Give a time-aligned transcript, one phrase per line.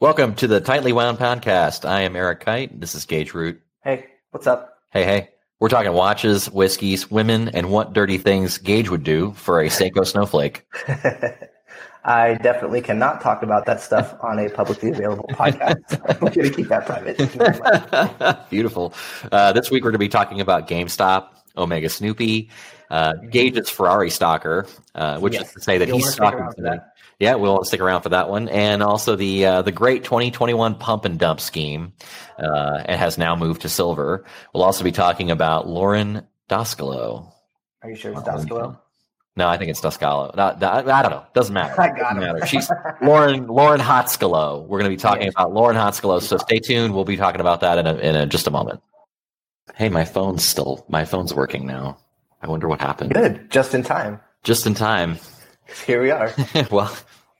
[0.00, 1.86] Welcome to the Tightly Wound podcast.
[1.86, 2.80] I am Eric Kite.
[2.80, 3.60] This is Gage Root.
[3.84, 4.78] Hey, what's up?
[4.92, 5.28] Hey, hey.
[5.58, 10.06] We're talking watches, whiskeys, women, and what dirty things Gage would do for a Seiko
[10.06, 10.66] snowflake.
[12.04, 16.00] I definitely cannot talk about that stuff on a publicly available podcast.
[16.08, 18.48] I'm going to keep that private.
[18.50, 18.94] Beautiful.
[19.30, 21.28] Uh, this week we're going to be talking about GameStop,
[21.58, 22.48] Omega Snoopy,
[22.90, 25.48] uh, Gage's Ferrari stalker, uh, which Yes.
[25.48, 26.89] is to say that You'll he's stalking for that.
[27.20, 31.04] Yeah, we'll stick around for that one, and also the uh, the great 2021 pump
[31.04, 31.92] and dump scheme,
[32.38, 34.24] uh, and has now moved to silver.
[34.54, 37.30] We'll also be talking about Lauren Doscalo.
[37.82, 38.78] Are you sure it's Doscalo?
[39.36, 40.34] No, I think it's Doscalo.
[40.34, 41.24] Not, I don't know.
[41.34, 41.78] Doesn't matter.
[41.80, 42.46] I got Doesn't matter.
[42.46, 42.70] She's
[43.02, 44.62] Lauren Lauren Hotscalo.
[44.66, 45.34] We're going to be talking Yes.
[45.36, 46.22] about Lauren Hotscalo.
[46.22, 46.94] So stay tuned.
[46.94, 48.80] We'll be talking about that in a, in a, just a moment.
[49.74, 51.98] Hey, my phone's still my phone's working now.
[52.42, 53.12] I wonder what happened.
[53.12, 54.20] Good, just in time.
[54.42, 55.18] Just in time.
[55.86, 56.32] Here we are.
[56.70, 56.94] well,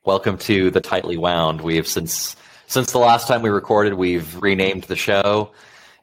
[0.05, 1.61] welcome to the tightly wound.
[1.61, 5.53] We have since since the last time we recorded, we've renamed the show,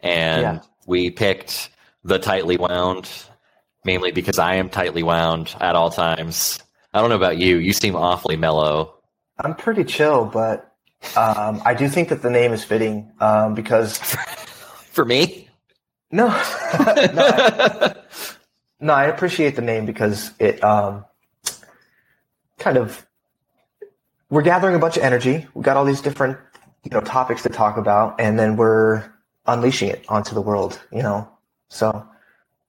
[0.01, 0.59] and Yeah.
[0.85, 1.69] we picked
[2.03, 3.09] the tightly wound
[3.85, 6.59] mainly because I am tightly wound at all times.
[6.93, 7.57] I don't know about you.
[7.57, 8.95] You seem awfully mellow.
[9.39, 10.73] I'm pretty chill, but
[11.15, 13.97] um, I do think that the name is fitting um, because
[14.91, 15.47] For me,
[16.11, 17.95] no, no, I,
[18.79, 21.05] no, I appreciate the name because it um,
[22.59, 23.05] kind of
[24.29, 25.45] we're gathering a bunch of energy.
[25.53, 26.37] We got all these different
[26.83, 29.03] you know topics to talk about, and then we're
[29.45, 30.79] unleashing it onto the world.
[30.91, 31.27] You know,
[31.69, 32.05] so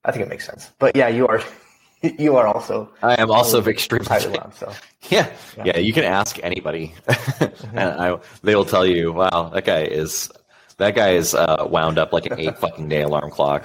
[0.05, 0.71] I think it makes sense.
[0.79, 1.41] But yeah, you are
[2.03, 4.55] you are also I am also extremely wound.
[4.55, 4.73] So
[5.11, 5.63] Yeah, Yeah.
[5.67, 5.79] yeah.
[5.79, 6.95] You can ask anybody,
[7.73, 10.31] and I, they will tell you, "Wow, that guy is
[10.77, 13.65] that guy is uh, wound up like an eight fucking day alarm clock."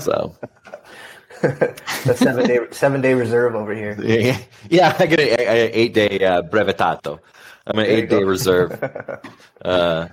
[0.00, 0.36] So
[2.04, 3.96] the seven day seven day reserve over here.
[4.02, 4.38] yeah,
[4.68, 7.20] yeah, I get an eight day uh, brevettato.
[7.66, 8.78] I'm an There eight day reserve.
[9.62, 10.08] Uh,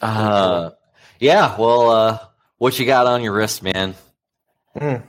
[0.00, 0.70] uh,
[1.20, 1.56] yeah.
[1.56, 2.18] Well, uh,
[2.58, 3.94] what you got on your wrist, man?
[4.76, 5.02] Mm.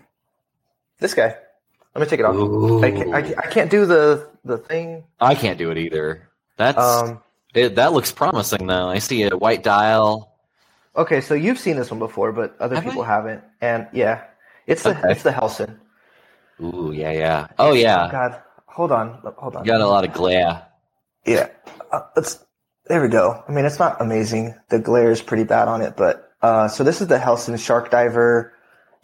[0.99, 1.35] This guy.
[1.95, 2.83] Let me take it off.
[2.83, 5.03] I can't, I, can't, I can't do the the thing.
[5.19, 6.29] I can't do it either.
[6.57, 7.19] That's Um,
[7.53, 8.89] it, that looks promising though.
[8.89, 10.31] I see a white dial.
[10.95, 13.07] okay, so you've seen this one before, but other Have people I?
[13.07, 13.43] haven't.
[13.61, 14.23] And yeah,
[14.67, 15.11] it's the Okay.
[15.11, 15.77] it's the Helson.
[16.61, 17.47] Ooh, yeah, yeah.
[17.59, 18.09] Oh yeah.
[18.11, 19.65] God, hold on, hold on.
[19.65, 20.65] You got a lot of glare.
[21.25, 21.49] Yeah,
[21.91, 22.39] uh, let's.
[22.87, 23.41] There we go.
[23.47, 24.55] I mean, it's not amazing.
[24.69, 27.89] The glare is pretty bad on it, but uh, so this is the Helson Shark
[27.89, 28.53] Diver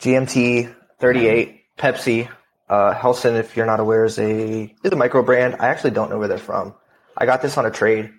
[0.02, 2.30] GMT 38 Pepsi.
[2.68, 5.56] Uh, Helson, if you're not aware, is a is a micro brand.
[5.60, 6.76] I actually don't know where they're from.
[7.18, 8.12] I got this on a trade,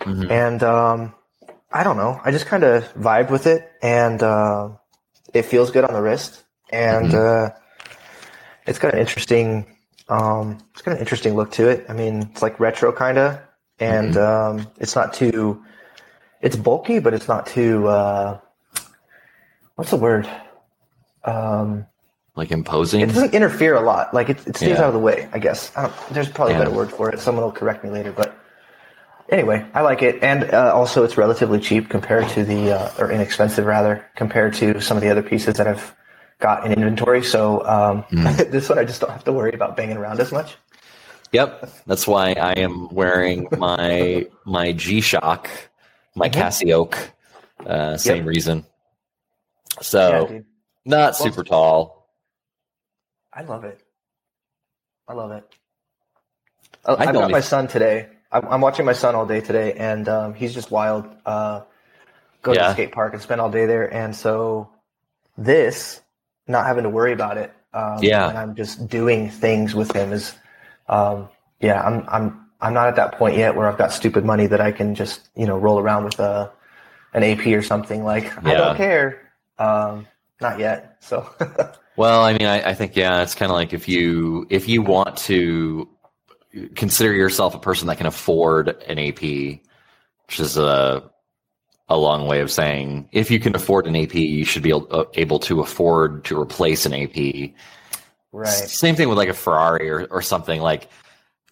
[0.00, 0.30] Mhm.
[0.30, 1.14] and um,
[1.70, 2.20] I don't know.
[2.24, 4.70] I just kind of vibe with it, and uh,
[5.34, 6.42] it feels good on the wrist,
[6.72, 7.50] and uh,
[8.66, 9.66] it's got an interesting,
[10.08, 11.86] um, it's got an interesting look to it.
[11.88, 13.40] I mean, it's like retro kind of,
[13.78, 15.62] and um, it's not too,
[16.40, 17.86] it's bulky, but it's not too.
[17.86, 18.38] Uh,
[19.76, 20.28] what's the word?
[21.24, 21.86] Um,
[22.34, 23.00] Like imposing.
[23.00, 24.12] it doesn't interfere a lot.
[24.14, 24.82] Like it, it stays Yeah.
[24.82, 25.28] out of the way.
[25.32, 26.60] I guess I don't, there's probably Yeah.
[26.60, 27.20] a better word for it.
[27.20, 28.34] Someone will correct me later, but
[29.28, 33.10] anyway, I like it, and uh, also it's relatively cheap compared to the uh, or
[33.10, 35.94] inexpensive rather compared to some of the other pieces that I've
[36.42, 37.22] got in inventory.
[37.22, 38.04] So um,
[38.36, 40.56] this one I just don't have to worry about banging around as much.
[41.32, 45.48] Yep, that's why I am wearing my my G Shock,
[46.14, 46.34] my Mhm.
[46.34, 46.94] Casio.
[47.64, 48.26] Uh, same Yep.
[48.26, 48.66] reason.
[49.80, 50.44] So dude,
[50.84, 52.10] not super tall.
[53.32, 53.80] I love it.
[55.08, 55.44] I love it.
[56.84, 58.08] Oh, I, I got my son today.
[58.30, 61.08] I'm, I'm watching my son all day today, and um, he's just wild.
[61.24, 61.62] Uh,
[62.42, 64.68] go to the skate park and spend all day there, and so
[65.38, 66.01] this,
[66.52, 68.28] not having to worry about it, um, Yeah.
[68.28, 70.34] and I'm just doing things with him is,
[70.88, 71.28] um,
[71.60, 74.60] yeah, I'm I'm I'm not at that point yet where I've got stupid money that
[74.60, 76.52] I can just you know roll around with a
[77.14, 79.32] an AP or something like I don't care.
[79.58, 80.06] Um,
[80.40, 80.96] not yet.
[81.00, 81.28] So
[81.96, 84.82] Well, I mean, I, I think yeah, it's kind of like if you if you
[84.82, 85.88] want to
[86.74, 89.20] consider yourself a person that can afford an AP,
[90.26, 91.10] which is a
[91.92, 94.86] a long way of saying if you can afford an AP, you should be able,
[94.90, 97.52] uh, able to afford to replace an AP.
[98.32, 98.48] right.
[98.48, 100.88] Same thing with like a Ferrari or, or something like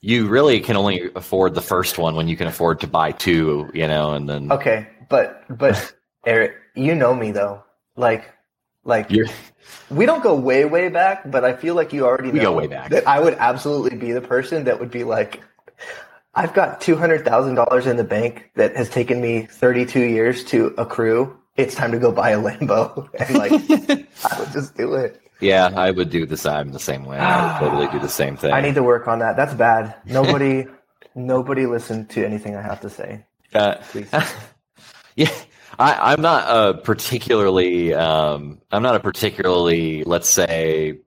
[0.00, 3.70] you really can only afford the first one when you can afford to buy two,
[3.74, 5.94] you know, and then Okay, but but
[6.26, 7.62] Eric, you know me though.
[7.96, 8.30] Like
[8.84, 9.26] like you're
[9.90, 12.56] we don't go way way back, but I feel like you already We know go
[12.56, 12.90] way back.
[12.90, 15.42] that I would absolutely be the person that would be like
[16.34, 20.04] I've got two hundred thousand dollars in the bank that has taken me thirty two
[20.04, 21.36] years to accrue.
[21.56, 23.52] It's time to go buy a Lambo, and like
[24.24, 25.20] I would just do it.
[25.40, 27.18] yeah, I would do the same the same way.
[27.18, 28.52] I would totally do the same thing.
[28.52, 29.36] I need to work on that.
[29.36, 29.94] That's bad.
[30.06, 30.66] Nobody,
[31.14, 33.24] nobody listened to anything I have to say.
[33.52, 33.76] Uh,
[35.16, 35.28] yeah,
[35.80, 37.92] I, I'm not a particularly.
[37.92, 41.00] Um, I'm not a particularly, let's say,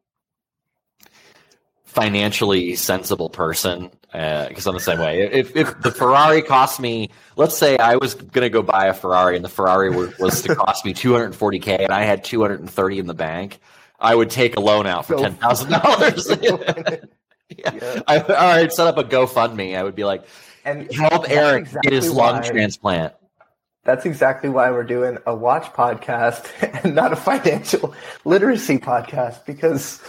[1.94, 5.22] financially sensible person because uh, I'm the same way.
[5.22, 8.94] If, if the Ferrari cost me, let's say I was going to go buy a
[8.94, 13.13] Ferrari and the Ferrari was to cost me 240k and I had 230 in the
[13.13, 13.60] bank,
[14.00, 16.30] I would take a loan out for ten thousand dollars.
[17.57, 18.01] Yeah.
[18.07, 19.78] I, all right, set up a GoFundMe.
[19.78, 20.24] I would be like,
[20.66, 23.13] and help Eric exactly get his lung why, transplant.
[23.84, 26.50] That's exactly why we're doing a watch podcast
[26.84, 27.94] and not a financial
[28.25, 30.01] literacy podcast because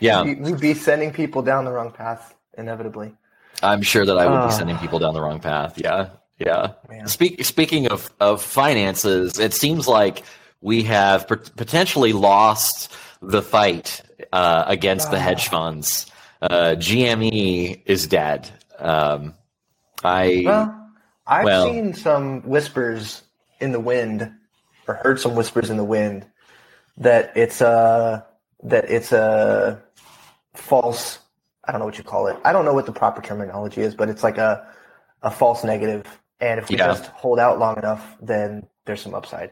[0.00, 3.14] yeah, we'd be sending people down the wrong path inevitably.
[3.62, 5.78] I'm sure that I would uh, be sending people down the wrong path.
[5.78, 6.74] Yeah, yeah.
[7.06, 10.22] Speak, speaking of of finances, it seems like
[10.60, 14.02] we have potentially lost the fight
[14.32, 15.50] uh, against the hedge ah.
[15.50, 16.06] funds.
[16.40, 18.48] Uh, GME is dead.
[18.78, 19.34] Um,
[20.04, 20.90] I well,
[21.26, 23.22] I've well, seen some whispers
[23.60, 24.32] in the wind,
[24.86, 26.26] or heard some whispers in the wind
[26.96, 28.24] that it's a
[28.62, 29.80] that it's a
[30.54, 31.18] false.
[31.64, 32.36] I don't know what you call it.
[32.44, 34.66] I don't know what the proper terminology is, but it's like a
[35.22, 36.06] a false negative.
[36.40, 36.86] And if we yeah.
[36.86, 39.50] just hold out long enough, then there's some upside.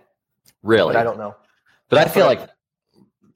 [0.62, 1.34] Really, but I don't know.
[1.88, 2.48] But I feel like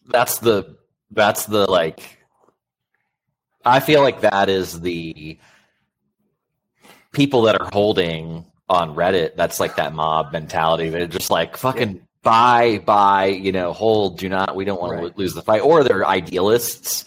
[0.06, 0.76] that's the
[1.10, 2.18] that's the like
[3.64, 5.38] I feel like that is the
[7.12, 10.88] people that are holding on Reddit, that's like that mob mentality.
[10.88, 12.00] They're just like fucking yeah.
[12.22, 15.12] Buy, buy, you know, hold, do not, we don't want right.
[15.12, 15.60] to lose the fight.
[15.60, 17.04] Or they're idealists,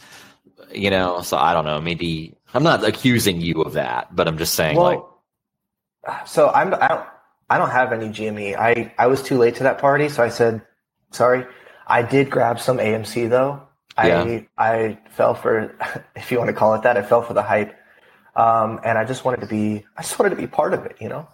[0.74, 1.22] you know.
[1.22, 1.80] So I don't know.
[1.82, 4.86] Maybe I'm not accusing you of that, but I'm just saying well,
[6.06, 6.28] like.
[6.28, 7.06] So I'm I don't
[7.50, 8.58] I don't have any GME.
[8.58, 10.62] I I was too late to that party, so I said
[11.12, 11.46] sorry.
[11.88, 13.62] I did grab some AMC though.
[13.98, 14.24] Yeah.
[14.24, 15.76] I I fell for,
[16.16, 17.76] if you want to call it that, I fell for the hype,
[18.36, 20.98] um, and I just wanted to be, I just wanted to be part of it,
[21.00, 21.28] you know.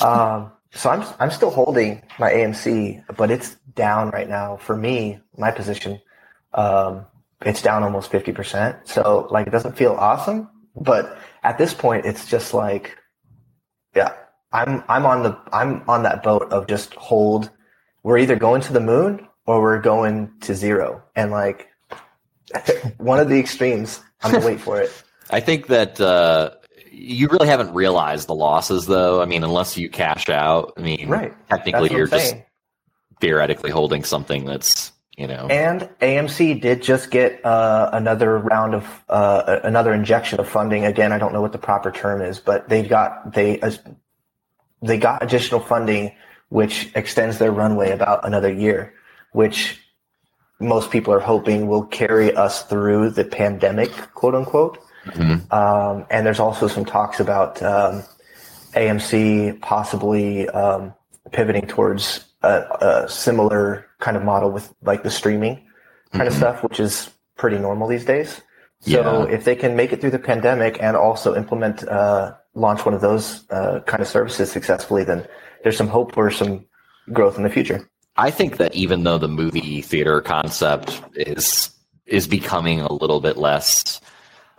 [0.00, 5.18] Um, so I'm I'm still holding my AMC, but it's down right now for me.
[5.36, 6.00] My position,
[6.54, 7.06] um,
[7.42, 8.76] it's down almost fifty percent.
[8.84, 12.96] So like it doesn't feel awesome, but at this point, it's just like,
[13.96, 14.12] yeah,
[14.52, 17.50] I'm I'm on the I'm on that boat of just hold.
[18.02, 21.68] We're either going to the moon or we're going to zero, and like
[22.98, 24.00] one of the extremes.
[24.22, 24.92] I'm gonna wait for it.
[25.30, 26.50] I think that uh,
[26.90, 29.22] you really haven't realized the losses, though.
[29.22, 31.34] I mean, unless you cash out, I mean, right.
[31.48, 32.34] technically you're just
[33.20, 35.46] theoretically holding something that's you know.
[35.48, 40.84] And AMC did just get uh, another round of uh, another injection of funding.
[40.86, 43.72] Again, I don't know what the proper term is, but they got they uh,
[44.82, 46.14] they got additional funding,
[46.48, 48.94] which extends their runway about another year,
[49.32, 49.78] which
[50.58, 54.78] most people are hoping will carry us through the pandemic, quote unquote.
[55.06, 55.52] Mm-hmm.
[55.52, 58.02] Um, and there's also some talks about um,
[58.74, 60.94] AMC possibly um,
[61.32, 65.66] pivoting towards a, a, similar kind of model with like the streaming kind
[66.12, 66.26] mm-hmm.
[66.28, 68.40] of stuff, which is pretty normal these days.
[68.80, 69.34] So yeah.
[69.34, 73.00] if they can make it through the pandemic and also implement, uh, launch one of
[73.00, 75.26] those uh, kind of services successfully, then
[75.62, 76.64] there's some hope for some
[77.12, 77.88] growth in the future.
[78.16, 81.70] I think that even though the movie theater concept is
[82.06, 84.00] is becoming a little bit less,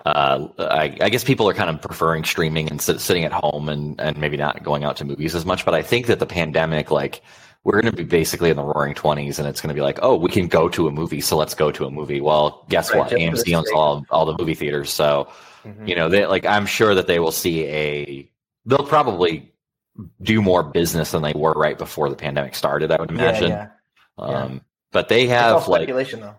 [0.06, 3.70] uh, I, I, guess people are kind of preferring streaming and sit, sitting at home
[3.70, 5.64] and and maybe not going out to movies as much.
[5.64, 7.22] But I think that the pandemic, like,
[7.64, 10.00] we're going to be basically in the roaring twenties, and it's going to be like,
[10.02, 12.20] oh, we can go to a movie, so let's go to a movie.
[12.20, 13.12] Well, guess right, what?
[13.12, 15.28] AMC owns all all the movie theaters, so
[15.64, 15.88] mm-hmm.
[15.88, 18.28] you know, they like I'm sure that they will see a.
[18.66, 19.52] They'll probably
[20.22, 22.92] do more business than they were right before the pandemic started.
[22.92, 23.50] I would imagine.
[23.50, 23.68] Yeah,
[24.18, 24.26] yeah.
[24.26, 24.60] Um, yeah.
[24.92, 26.36] But they have like speculation though.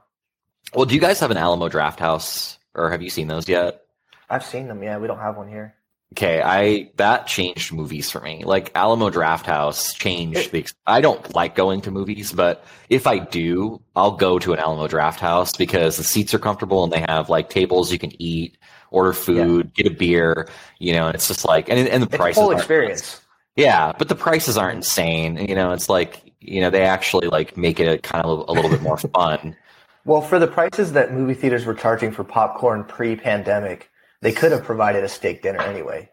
[0.74, 3.84] Well, do you guys have an Alamo Drafthouse, or have you seen those yet?
[4.30, 4.82] I've seen them.
[4.82, 5.74] Yeah, we don't have one here.
[6.12, 8.42] Okay, I that changed movies for me.
[8.44, 10.66] Like Alamo Drafthouse changed the.
[10.86, 14.88] I don't like going to movies, but if I do, I'll go to an Alamo
[14.88, 18.58] Drafthouse because the seats are comfortable and they have like tables you can eat,
[18.90, 19.84] order food, yeah.
[19.84, 20.48] get a beer.
[20.78, 22.34] You know, and it's just like and and the price.
[22.34, 23.22] Whole experience.
[23.56, 25.36] Yeah, but the prices aren't insane.
[25.48, 28.70] You know, it's like you know they actually like make it kind of a little
[28.70, 29.56] bit more fun.
[30.04, 33.90] Well, for the prices that movie theaters were charging for popcorn pre-pandemic,
[34.20, 36.08] they could have provided a steak dinner anyway.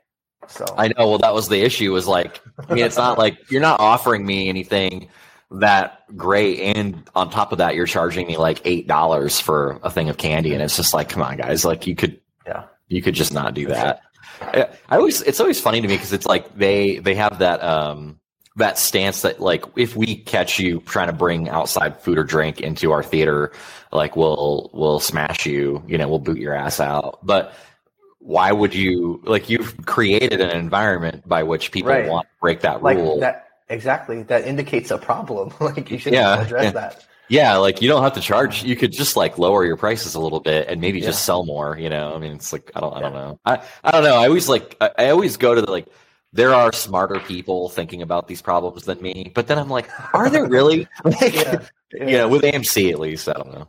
[0.47, 1.09] So I know.
[1.09, 1.91] Well, that was the issue.
[1.91, 5.09] Was like, I mean, it's not like you're not offering me anything
[5.51, 9.91] that great, and on top of that, you're charging me like eight dollars for a
[9.91, 13.01] thing of candy, and it's just like, come on, guys, like you could, yeah, you
[13.01, 14.01] could just not do that.
[14.41, 18.18] I always it's always funny to me because it's like they they have that um
[18.59, 22.61] that stance that like if we catch you trying to bring outside food or drink
[22.61, 23.51] into our theater,
[23.91, 27.19] like we'll we'll smash you, you know, we'll boot your ass out.
[27.25, 27.53] But
[28.19, 32.07] why would you like you've created an environment by which people Right.
[32.07, 33.19] want to break that like rule?
[33.19, 35.53] that exactly that indicates a problem.
[35.59, 36.71] like you should Yeah, address yeah.
[36.71, 37.05] that.
[37.31, 38.63] Yeah, like you don't have to charge.
[38.63, 41.77] You could just like lower your prices a little bit and maybe just sell more.
[41.77, 43.19] You know, I mean, it's like I don't, I don't Yeah.
[43.19, 43.39] know.
[43.45, 44.15] I, I don't know.
[44.15, 45.87] I always like, I, I always go to the like.
[46.31, 50.29] There are smarter people thinking about these problems than me, but then I'm like, are
[50.29, 50.87] there really?
[51.03, 52.05] Like, Yeah.
[52.05, 52.25] yeah.
[52.25, 53.67] with AMC at least, I don't know.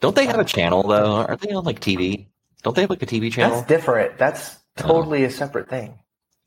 [0.00, 1.14] Don't they have a channel though?
[1.16, 2.26] Aren't they on like TV?
[2.62, 3.56] Don't they have like a TV channel?
[3.56, 4.18] That's different.
[4.18, 4.82] That's oh.
[4.86, 5.98] totally a separate thing.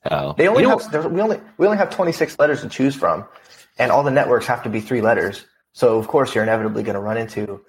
[0.09, 3.25] oh, They only You have we only we only have 26 letters to choose from,
[3.77, 5.45] and all the networks have to be three letters.
[5.73, 7.61] So of course you're inevitably going to run into.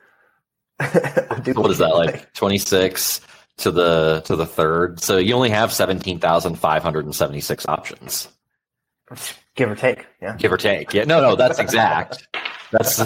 [0.79, 3.21] what is that like 26
[3.59, 8.29] to the to the third so you only have 17,576 options
[9.55, 10.07] Give or take.
[10.23, 10.37] Yeah.
[10.37, 12.27] give or take yeah no no that's exact
[12.73, 13.03] that's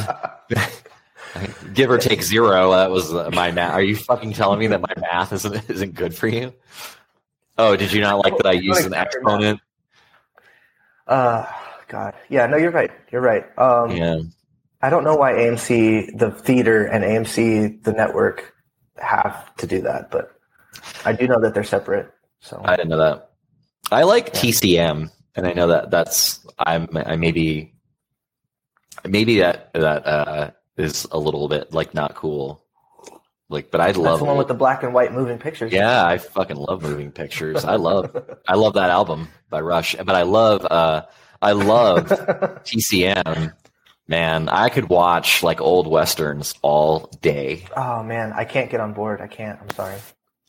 [1.75, 4.95] give or take zero that was my math are you fucking telling me that my
[5.01, 6.53] math isn't isn't good for you
[7.59, 9.61] oh did you not like that i used an exponent
[11.07, 11.45] Uh,
[11.89, 12.15] God.
[12.31, 12.47] Yeah.
[12.47, 12.91] No, you're right.
[13.11, 13.45] You're right.
[13.59, 14.21] Um, yeah
[14.81, 18.55] I don't know why AMC, the theater, and AMC, the network,
[18.97, 20.33] have to do that, but
[21.05, 22.13] I do know that they're separate.
[22.41, 23.31] So i didn't know that
[23.93, 27.73] i like tcm and i know that that's i'm i maybe
[29.07, 32.65] maybe that that uh is a little bit like not cool
[33.49, 35.73] like but i that's love the one with the black and white moving pictures.
[35.73, 38.11] yeah i fucking love moving pictures i love
[38.49, 41.03] i love that album by rush but i love uh
[41.43, 42.07] i love
[42.65, 43.53] tcm
[44.09, 48.93] man i could watch like old westerns all day oh man, I can't get on
[48.95, 49.21] board.
[49.21, 49.61] I can't.
[49.61, 49.97] I'm sorry.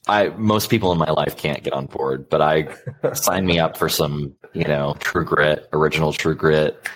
[0.07, 2.67] I most people in my life can't get on board but i
[3.13, 6.87] sign me up for some you know true grit original true grit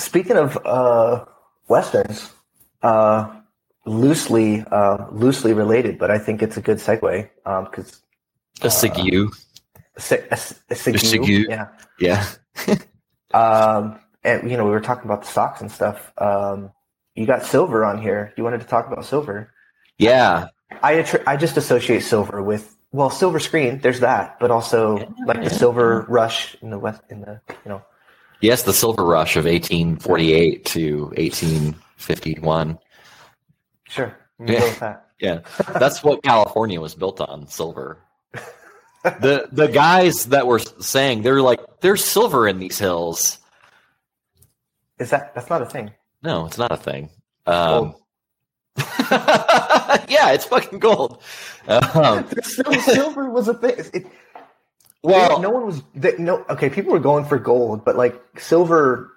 [0.00, 1.24] Speaking of uh,
[1.68, 2.32] westerns,
[2.82, 3.28] uh,
[3.84, 8.00] loosely uh, loosely related, but I think it's a good segue because
[8.62, 9.30] a Sigu.
[10.98, 11.46] Sigu.
[11.48, 11.68] yeah.
[11.98, 12.26] yeah
[13.32, 16.12] Um, and you know, we were talking about the stocks and stuff.
[16.18, 16.72] Um,
[17.14, 18.32] you got silver on here.
[18.36, 19.52] You wanted to talk about silver.
[19.98, 20.48] yeah
[20.82, 23.78] I attr- I just associate silver with well, silver screen.
[23.80, 27.82] There's that, but also like the silver rush in the west in the you know.
[28.40, 32.78] yes the silver rush of 1848 to 1851
[33.88, 34.74] Sure, Yeah.
[34.80, 35.06] that.
[35.20, 35.40] Yeah,
[35.78, 37.98] that's what California was built on silver.
[39.04, 43.36] the The guys that were saying they're like, "There's silver in these hills."
[44.98, 45.90] Is that that's not a thing?
[46.22, 47.10] No, it's not a thing.
[47.46, 47.94] Um,
[50.08, 51.22] yeah, it's fucking gold.
[51.66, 52.26] Um,
[52.80, 53.74] silver was a thing.
[53.92, 54.06] It,
[55.02, 56.70] well, no one was they, no okay.
[56.70, 59.10] People were going for gold, but like silver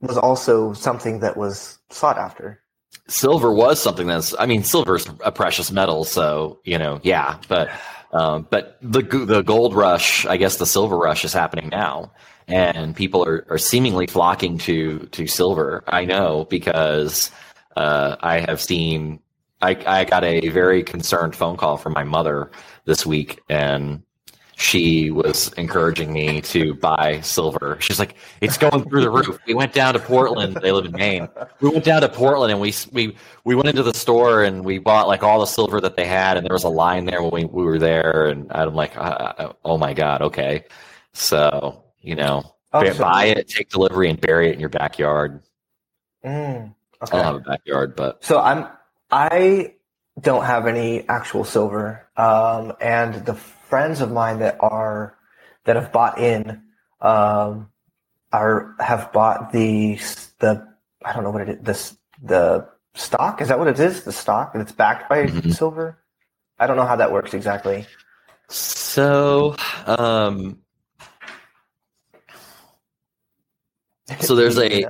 [0.00, 2.60] was also something that was sought after.
[3.08, 4.34] silver was something that's.
[4.38, 7.38] I mean, silver is a precious metal, so you know, yeah.
[7.48, 7.70] But
[8.12, 12.12] um, but the the gold rush, I guess, the silver rush is happening now,
[12.46, 15.84] and people are, are seemingly flocking to to silver.
[15.86, 17.30] I know because
[17.76, 19.20] uh, I have seen.
[19.62, 22.50] I, I got a very concerned phone call from my mother
[22.84, 24.02] this week, and
[24.56, 27.78] she was encouraging me to buy silver.
[27.80, 30.58] She's like, "It's going through the roof." We went down to Portland.
[30.62, 31.28] They live in Maine.
[31.60, 34.78] We went down to Portland, and we we we went into the store and we
[34.78, 37.32] bought like all the silver that they had, and there was a line there when
[37.32, 40.64] we, we were there, and I'm like, uh, "Oh my god, okay."
[41.14, 45.40] So you know, Oh, buy it, take delivery, and bury it in your backyard.
[46.24, 46.74] Mm,
[47.12, 47.22] I okay.
[47.22, 48.66] don't have a backyard, but So I'm
[49.10, 49.74] I
[50.20, 55.16] don't have any actual silver, um, and the friends of mine that are
[55.64, 56.62] that have bought in
[57.00, 57.70] um,
[58.32, 59.98] are have bought the
[60.40, 60.66] the
[61.04, 64.12] I don't know what it is this the stock is that what it is the
[64.12, 65.52] stock and it's backed by Mhm.
[65.52, 65.98] silver.
[66.58, 67.86] I don't know how that works exactly.
[68.48, 69.56] so
[69.86, 70.58] um,
[74.20, 74.84] So there's a-?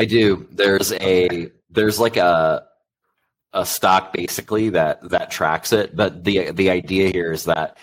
[0.00, 0.48] I do.
[0.50, 2.64] There's a there's like a
[3.52, 7.76] a stock basically that that tracks it, but the the idea here is that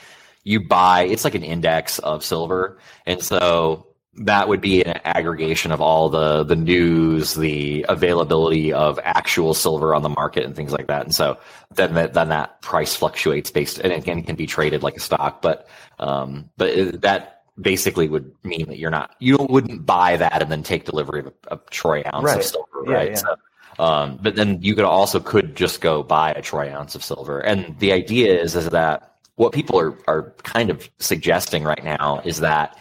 [0.43, 5.71] you buy it's like an index of silver, and so that would be an aggregation
[5.71, 10.71] of all the the news, the availability of actual silver on the market, and things
[10.71, 11.03] like that.
[11.03, 11.37] And so
[11.75, 15.43] then that then that price fluctuates based, and again can be traded like a stock,
[15.43, 15.67] but
[15.99, 20.63] um, but that basically would mean that you're not you wouldn't buy that and then
[20.63, 22.37] take delivery of a, a troy ounce Right.
[22.37, 23.11] of silver, Yeah, right?
[23.11, 23.15] yeah.
[23.17, 23.35] So,
[23.83, 27.39] um, but then you could also could just go buy a troy ounce of silver,
[27.39, 32.21] and the idea is is that what people are are kind of suggesting right now
[32.25, 32.77] is that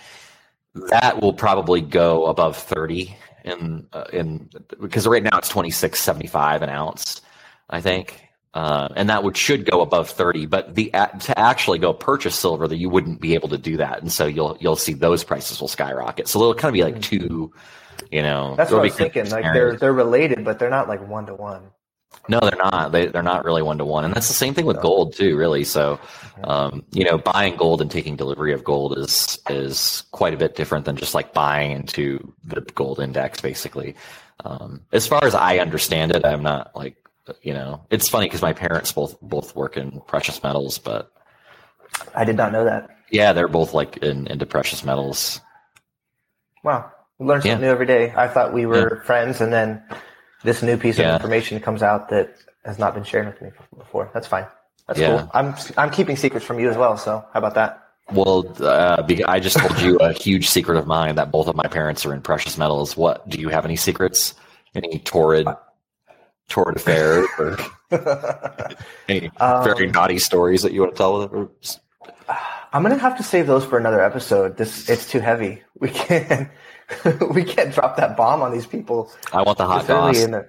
[0.90, 4.48] that will probably go above 30 in uh, in
[4.80, 7.22] because right now it's 26.75 an ounce
[7.70, 8.25] i think
[8.56, 10.86] uh, and that would should go above 30 but the
[11.26, 14.24] to actually go purchase silver that you wouldn't be able to do that and so
[14.26, 17.02] you'll you'll see those prices will skyrocket so it'll kind of be like Mm.
[17.12, 17.52] two
[18.16, 19.28] you know That's what I was thinking.
[19.30, 21.62] Like they're they're related, but they're not like one to one.
[22.28, 24.66] no they're not they, they're not really one to one and that's the same thing
[24.70, 25.98] with gold too really so
[26.36, 26.48] Mhm.
[26.52, 30.54] um, you know buying gold and taking delivery of gold is is quite a bit
[30.60, 32.04] different than just like buying into
[32.52, 33.94] the gold index basically
[34.48, 36.96] um, as far as i understand it i'm not like
[37.42, 41.10] you know it's funny because my parents both both work in precious metals but
[42.14, 42.88] I did not know that.
[43.10, 45.40] yeah they're both like in, into precious metals
[46.64, 47.66] Wow, we learn something Yeah.
[47.66, 48.12] new every day.
[48.16, 49.80] I thought we were friends, and then
[50.42, 51.10] this new piece Yeah.
[51.10, 54.10] of information comes out that has not been shared with me before.
[54.12, 54.46] That's fine.
[54.88, 55.18] That's Yeah.
[55.18, 55.30] cool.
[55.32, 56.96] I'm I'm keeping secrets from you as well.
[56.96, 57.82] So how about that?
[58.12, 61.66] well uh, i just told you a huge secret of mine that both of my
[61.66, 64.32] parents are in precious metals what do you have any secrets
[64.76, 65.48] any torrid
[66.48, 67.56] torrid affairs or
[69.08, 71.50] any Um, very naughty stories that you want to tell
[72.72, 74.56] I'm gonna have to save those for another episode.
[74.56, 75.62] This it's too heavy.
[75.80, 76.48] We can't
[77.34, 80.48] we can't drop that bomb on these people i want the hot goss in the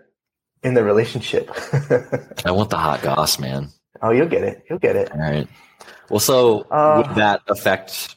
[0.64, 1.50] in the relationship.
[2.46, 3.70] i want the hot goss man
[4.04, 4.64] oh, you'll get it.
[4.70, 5.12] You'll get it.
[5.12, 5.48] all right
[6.12, 8.16] well so Uh, would that affect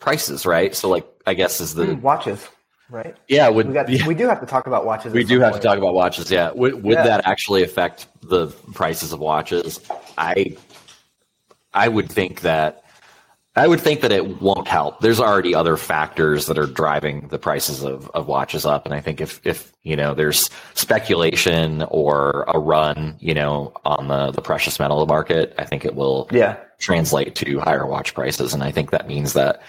[0.00, 2.48] prices right so like i guess is the Mm, watches,
[2.90, 3.16] right?
[3.28, 5.12] yeah would We got yeah, we do have to talk about watches.
[5.12, 7.04] we do have to talk about watches yeah would, would Yeah.
[7.04, 9.80] that actually affect the prices of watches
[10.16, 10.56] i
[11.74, 12.84] i would think that
[13.56, 17.38] i would think that it won't help there's already other factors that are driving the
[17.38, 22.44] prices of, of watches up and i think if if you know there's speculation or
[22.48, 26.56] a run you know on the the precious metal market i think it will Yeah.
[26.78, 28.54] translate to higher watch prices.
[28.54, 29.60] And I think that means that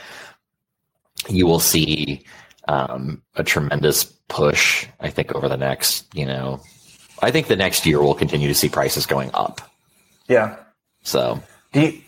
[1.28, 2.24] you will see
[2.70, 6.62] um, a tremendous push, I think, over the next, you know,
[7.20, 9.60] I think the next year we'll continue to see prices going up.
[10.28, 10.56] Yeah.
[11.02, 11.42] So,
[11.74, 12.02] Do you,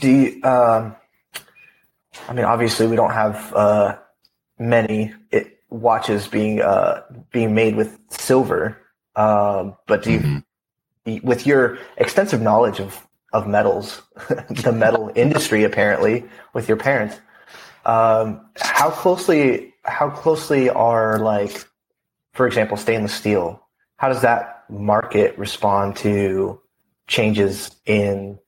[0.00, 0.96] do you, um,
[2.26, 3.98] I mean, obviously we don't have, uh,
[4.58, 8.78] many it, watches being, uh, being made with silver.
[9.14, 10.42] Um, but do you,
[11.04, 11.22] mhm.
[11.22, 14.00] with your extensive knowledge of, of metals,
[14.48, 16.24] the metal industry, apparently
[16.54, 17.20] with your parents,
[17.86, 21.64] um, how closely, how closely are like,
[22.32, 23.62] for example, stainless steel,
[23.96, 26.60] how does that market respond to
[27.06, 28.38] changes in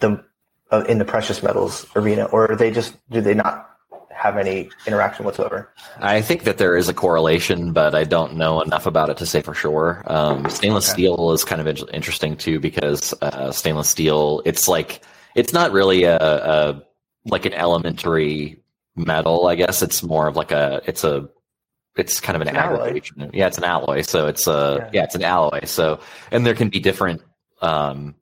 [0.00, 0.22] the
[0.70, 3.70] uh, in the precious metals arena, or are they just do they not
[4.10, 5.72] have any interaction whatsoever?
[5.98, 9.26] I think that there is a correlation, but I don't know enough about it to
[9.26, 10.02] say for sure.
[10.06, 11.02] Um, stainless Okay.
[11.02, 15.02] steel is kind of in- interesting too because uh, stainless steel, it's like
[15.34, 16.82] it's not really a, a
[17.24, 18.59] like an elementary
[18.96, 19.46] metal.
[19.46, 21.28] I guess it's more of like a it's a
[21.96, 23.00] it's kind of an, an alloy.
[23.32, 24.02] Yeah, it's an alloy.
[24.02, 24.90] So it's a Yeah.
[25.00, 25.04] yeah.
[25.04, 25.64] it's an alloy.
[25.64, 26.00] So
[26.30, 27.22] and there can be different
[27.62, 28.14] um,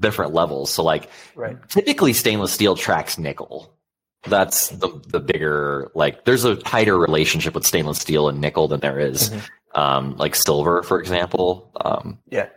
[0.00, 0.70] different levels.
[0.70, 1.56] So like Right.
[1.68, 3.76] typically stainless steel tracks nickel.
[4.24, 8.80] That's the the bigger like there's a tighter relationship with stainless steel and nickel than
[8.80, 9.40] there is, Mhm.
[9.74, 11.72] um, like silver, for example.
[11.84, 12.48] Um, Yeah.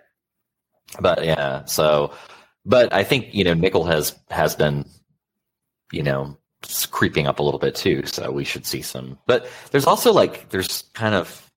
[0.99, 2.11] but yeah, so
[2.65, 4.85] but I think you know nickel has has been
[5.91, 6.37] you know
[6.91, 9.17] creeping up a little bit too, so we should see some.
[9.25, 11.51] But there's also like there's kind of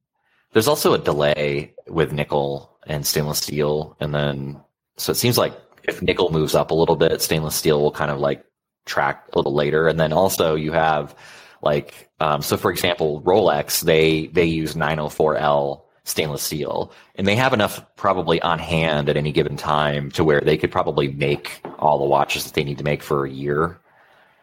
[0.52, 4.60] there's also a delay with nickel and stainless steel, and then
[4.96, 8.10] so it seems like if nickel moves up a little bit, stainless steel will kind
[8.10, 8.44] of like
[8.86, 11.14] track a little later, and then also you have
[11.62, 17.52] like um, so for example, Rolex they they use 904L stainless steel, and they have
[17.52, 21.98] enough probably on hand at any given time to where they could probably make all
[21.98, 23.78] the watches that they need to make for a year.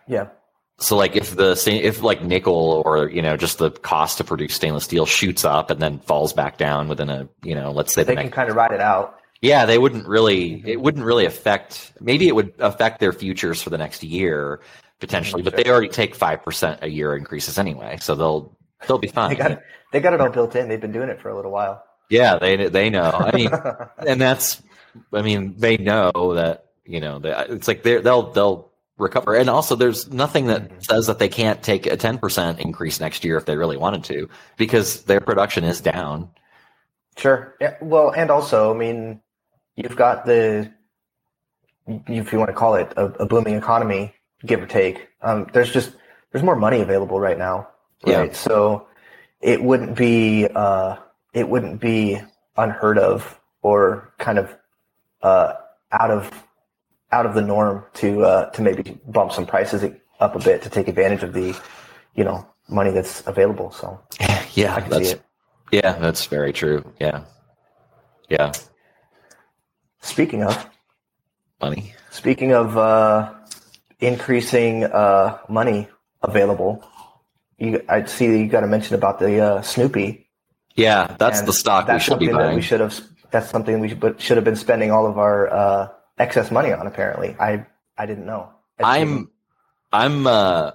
[0.08, 0.28] Yeah.
[0.78, 4.54] So like if the if like nickel or you know just the cost to produce
[4.54, 8.04] stainless steel shoots up and then falls back down within a you know let's say
[8.04, 9.18] the They can kind of ride it out.
[9.42, 10.52] yeah, they wouldn't really.
[10.52, 10.68] Mm-hmm.
[10.68, 11.94] It wouldn't really affect.
[12.02, 14.60] Maybe it would affect their futures for the next year
[15.00, 15.56] potentially, mm-hmm.
[15.56, 18.58] but they already take five percent a year increases anyway, so they'll
[18.88, 19.30] they'll be fine.
[19.30, 19.64] They got it.
[19.94, 20.68] They got it all built in.
[20.68, 21.84] They've been doing it for a little while.
[22.10, 23.12] Yeah, they they know.
[23.12, 23.50] I mean,
[24.06, 24.62] and that's.
[25.14, 29.50] I mean, they know that you know that it's like they they'll they'll recover, and
[29.50, 30.86] also there's nothing that Mhm.
[30.86, 34.04] says that they can't take a ten percent increase next year if they really wanted
[34.06, 36.30] to, because their production is down.
[37.18, 37.56] Sure.
[37.62, 37.76] Yeah.
[37.82, 39.22] Well, and also, I mean,
[39.76, 40.72] you've got the,
[41.88, 44.14] if you want to call it a, a booming economy,
[44.46, 45.08] give or take.
[45.22, 45.92] Um, there's just
[46.32, 47.68] there's more money available right now,
[48.06, 48.32] Yeah.
[48.34, 48.88] So
[49.42, 50.98] it wouldn't be uh,
[51.34, 52.22] it wouldn't be
[52.58, 54.56] unheard of or kind of
[55.22, 55.54] uh,
[55.92, 56.32] out of
[57.16, 59.82] out of the norm to uh, to maybe bump some prices
[60.20, 61.48] up a bit to take advantage of the
[62.20, 63.72] you know money that's available.
[63.72, 64.00] So
[64.62, 65.16] Yeah, that's
[65.72, 66.80] yeah, that's very true.
[67.00, 67.24] Yeah,
[68.30, 68.52] yeah.
[70.02, 70.54] Speaking of
[71.62, 71.94] money.
[72.12, 73.34] Speaking of uh,
[74.00, 75.88] increasing uh, money
[76.22, 76.72] available,
[77.58, 80.30] you, I see that you got to mention about the uh, Snoopy.
[80.76, 82.56] Yeah, that's And the stock we should be buying.
[82.56, 82.94] we should have.
[83.32, 86.88] That's something we should, should have been spending all of our uh, excess money on.
[86.88, 87.66] Apparently, I
[87.98, 88.50] I didn't know.
[88.84, 89.30] I'm
[89.94, 90.72] I'm uh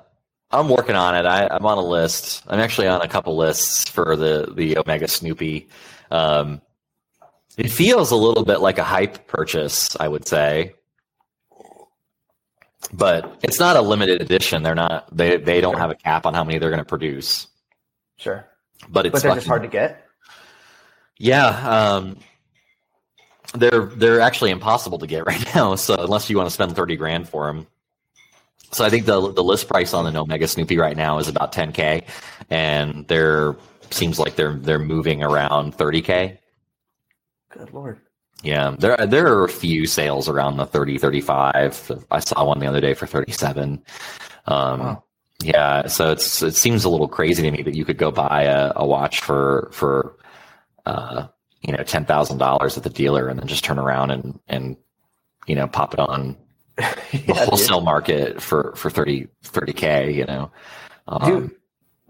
[0.50, 1.26] I'm working on it.
[1.26, 2.42] I, I'm on a list.
[2.48, 5.68] I'm actually on a couple lists for the the Omega Snoopy.
[6.11, 6.61] Um,
[7.57, 10.74] it feels a little bit like a hype purchase, I would say,
[12.92, 14.62] but it's not a limited edition.
[14.62, 15.14] They're not.
[15.14, 17.46] They they don't have a cap on how many they're going to produce.
[18.16, 18.46] sure,
[18.88, 20.07] But it's but they're just hard to get.
[21.18, 22.16] Yeah, um,
[23.55, 25.74] they're they're actually impossible to get right now.
[25.74, 27.66] So unless you want to spend thirty grand for them,
[28.72, 31.53] so I think the the list price on an Omega Snoopy right now is about
[31.53, 32.05] ten k,
[32.50, 33.57] and they're
[33.90, 36.38] seems like they're they're moving around thirty k.
[37.50, 38.00] Good lord.
[38.42, 42.07] Yeah, there there are a few sales around the 30, 35.
[42.11, 43.83] I saw one the other day for thirty seven.
[44.46, 45.05] Um, Wow.
[45.42, 48.42] Yeah, so it's it seems a little crazy to me that you could go buy
[48.42, 50.16] a, a watch for for
[50.85, 51.29] uh,
[51.62, 54.77] you know ten thousand dollars at the dealer and then just turn around and and
[55.46, 56.37] you know pop it on
[57.27, 57.51] the Yeah, dude.
[57.51, 59.29] wholesale market for for 30
[59.75, 60.12] k.
[60.12, 60.53] You know,
[61.09, 61.51] um, do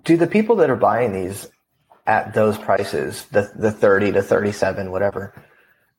[0.04, 1.48] do the people that are buying these
[2.06, 5.34] at those prices, the the thirty to thirty seven, whatever,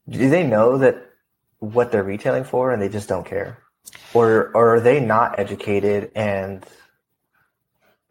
[0.10, 0.98] do they know that
[1.60, 3.60] what they're retailing for and they just don't care,
[4.14, 6.66] or or are they not educated and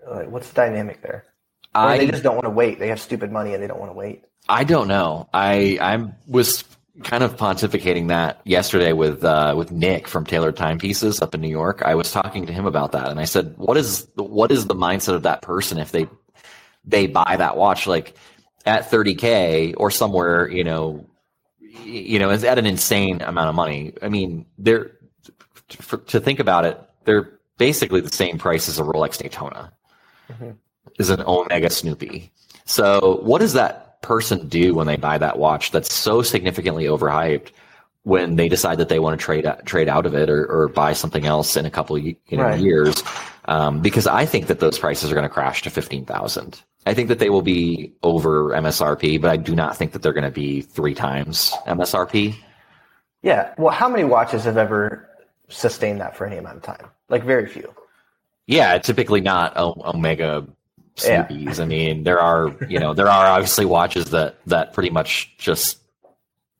[0.09, 1.25] like, what's the dynamic there?
[1.81, 2.79] Or I they just don't want to wait.
[2.79, 4.25] They have stupid money and they don't want to wait.
[4.51, 5.29] I don't know.
[5.33, 6.65] I I was
[7.05, 11.49] kind of pontificating that yesterday with uh, with Nick from Taylor Timepieces up in New
[11.49, 11.83] York.
[11.83, 14.75] I was talking to him about that, and I said, "What is what is the
[14.75, 16.09] mindset of that person if they
[16.85, 18.17] they buy that watch like
[18.67, 21.07] at 30k or somewhere, you know,
[21.85, 23.93] you know, it's at an insane amount of money?
[24.03, 24.91] I mean, they're
[25.69, 29.73] for, to think about it, they're basically the same price as a Rolex Daytona."
[30.29, 30.57] Mhm.
[30.99, 32.33] Is an Omega Snoopy.
[32.65, 37.49] So, what is that person do when they buy that watch that's so significantly overhyped
[38.05, 40.93] when they decide that they want to trade trade out of it or, or buy
[40.93, 42.61] something else in a couple of, you know, Right.
[42.61, 43.03] years?
[43.45, 46.63] Um, because I think that those prices are going to crash to fifteen thousand.
[46.87, 50.15] I think that they will be over MSRP, but I do not think that they're
[50.15, 52.35] going to be three times MSRP.
[53.23, 53.53] Yeah.
[53.59, 55.07] Well, how many watches have ever
[55.49, 56.87] sustained that for any amount of time?
[57.11, 57.71] Like very few.
[58.47, 59.75] Yeah, typically not o-
[61.05, 61.55] Omega Yeah.
[61.63, 65.79] I mean, there are you know there are obviously watches that that pretty much just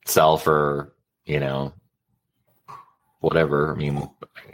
[0.05, 0.93] sell for
[1.25, 1.73] you know
[3.19, 3.71] whatever.
[3.71, 4.09] I mean,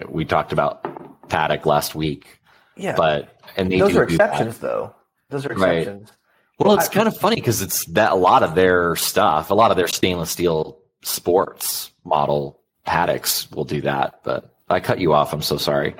[0.09, 0.83] we talked about
[1.29, 2.39] Patek last week,
[2.75, 2.95] Yeah.
[2.95, 4.29] but and they those are do that.
[4.29, 4.95] exceptions, though.
[5.29, 6.09] Those are exceptions.
[6.09, 6.65] Right.
[6.67, 9.53] Well, it's I- kind of funny because it's that a lot of their stuff, a
[9.55, 14.21] lot of their stainless steel sports model Pateks will do that.
[14.23, 15.33] But I cut you off.
[15.33, 15.95] I'm so sorry.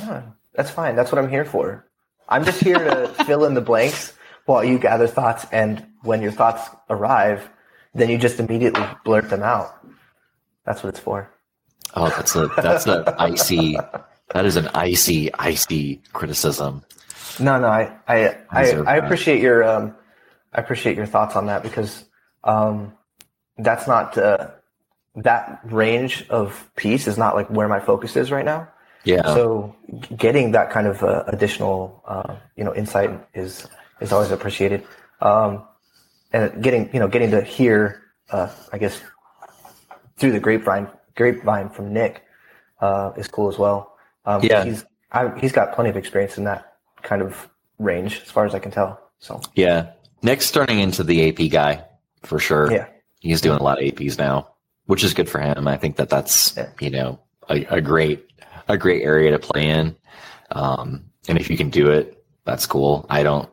[0.00, 0.22] No,
[0.54, 0.96] that's fine.
[0.96, 1.86] That's what I'm here for.
[2.28, 4.12] I'm just here to fill in the blanks
[4.46, 7.48] while you gather thoughts, and when your thoughts arrive,
[7.94, 9.86] then you just immediately blurt them out.
[10.66, 11.30] That's what it's for.
[11.94, 13.76] Oh, that's a that's a icy.
[14.32, 16.82] That is an icy, icy criticism.
[17.38, 19.94] No, no, I, I, I, I appreciate your, um,
[20.52, 22.04] I appreciate your thoughts on that because,
[22.42, 22.92] um,
[23.58, 24.50] that's not uh,
[25.16, 28.68] that range of piece is not like where my focus is right now.
[29.04, 29.74] Yeah, So
[30.16, 33.66] getting that kind of uh, additional, uh, you know, insight is
[34.00, 34.82] is always appreciated.
[35.20, 35.62] Um,
[36.32, 39.00] and getting, you know, getting to hear, uh, I guess,
[40.16, 42.24] through the grapevine, grapevine from Nick,
[42.80, 43.96] uh, is cool as well.
[44.26, 44.64] Um, Yeah.
[44.64, 48.54] he's I, he's got plenty of experience in that kind of range, as far as
[48.54, 48.98] I can tell.
[49.20, 49.92] So yeah.
[50.22, 51.84] Nick's turning into the AP guy
[52.22, 52.72] for sure.
[52.72, 52.86] yeah,
[53.20, 54.48] he's doing a lot of APs now,
[54.86, 55.68] which is good for him.
[55.68, 56.70] I think that that's Yeah.
[56.80, 58.26] you know a, a great
[58.68, 59.96] a great area to play in,
[60.52, 63.06] um, and if you can do it, that's cool.
[63.08, 63.48] I don't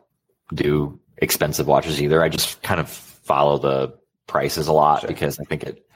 [0.54, 2.22] do expensive watches either.
[2.22, 3.96] I just kind of follow the
[4.26, 5.08] prices a lot Sure.
[5.08, 5.86] because I think it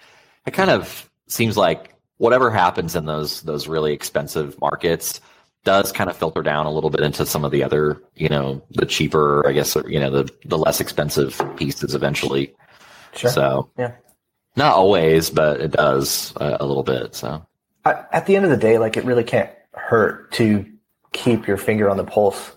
[0.46, 5.20] it kind of seems like whatever happens in those those really expensive markets
[5.64, 8.62] does kind of filter down a little bit into some of the other you know
[8.70, 12.54] the cheaper I guess you know the the less expensive pieces eventually.
[13.14, 13.30] sure.
[13.30, 13.92] So Yeah.
[14.54, 17.14] not always, but it does a, a little bit.
[17.14, 17.44] So
[17.86, 20.66] I, at the end of the day, like it really can't hurt to
[21.12, 22.56] keep your finger on the pulse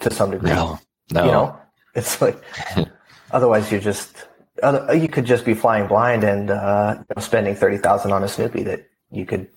[0.00, 0.50] to some degree.
[0.50, 0.78] no,
[1.12, 1.58] no, You know,
[1.94, 2.40] it's like
[3.32, 4.28] otherwise you're just
[4.62, 8.22] other, you could just be flying blind and uh, you know, spending thirty thousand on
[8.22, 9.48] a Snoopy that you could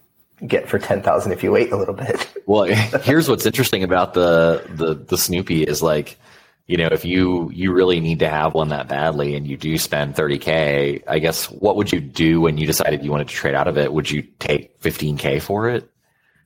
[0.47, 2.27] get for ten thousand if you wait a little bit.
[2.45, 2.63] Well,
[3.03, 6.17] here's what's interesting about the the the Snoopy is like
[6.65, 9.77] you know, if you you really need to have one that badly and you do
[9.77, 13.53] spend 30k, I guess what would you do when you decided you wanted to trade
[13.53, 13.91] out of it?
[13.93, 15.89] Would you take 15k for it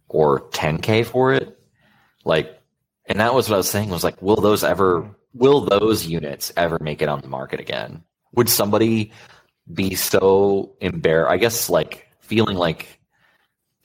[0.10, 1.60] or 10k for it?
[2.26, 2.60] Like,
[3.06, 6.52] and that was what I was saying was like, will those ever, will those units
[6.58, 8.04] ever make it on the market again?
[8.34, 9.12] Would somebody
[9.72, 11.32] be so embarrassed?
[11.32, 13.00] I guess like feeling like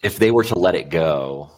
[0.02, 1.50] if they were to let it go,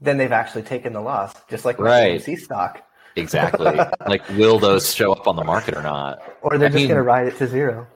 [0.00, 2.20] Then they've actually taken the loss, just like Right.
[2.20, 2.82] AMC stock,
[3.16, 3.78] exactly.
[4.06, 6.22] like, will those show up on the market or not?
[6.42, 7.86] or they're I just going to ride it to zero.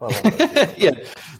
[0.00, 0.10] Well,
[0.76, 0.92] yeah,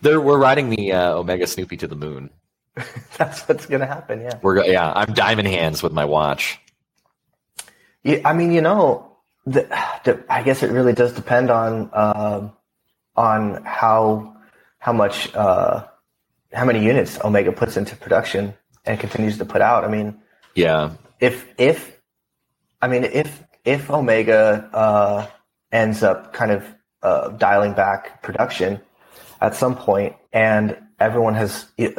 [0.03, 2.31] they're, we're riding the uh, Omega Snoopy to the moon.
[3.17, 4.21] that's what's going to happen.
[4.21, 4.39] Yeah.
[4.43, 6.59] We're yeah, I'm diamond hands with my watch.
[8.03, 9.63] Yeah, I mean, you know, the,
[10.05, 12.53] the, I guess it really does depend on um,
[13.17, 14.37] on how
[14.79, 15.85] how much uh,
[16.53, 19.85] how many units Omega puts into production and continues to put out.
[19.85, 20.21] I mean,
[20.55, 21.97] Yeah, if if
[22.85, 25.27] I mean if if Omega uh,
[25.73, 26.61] ends up kind of
[27.03, 28.81] uh, dialing back production
[29.41, 31.51] at some point, and everyone has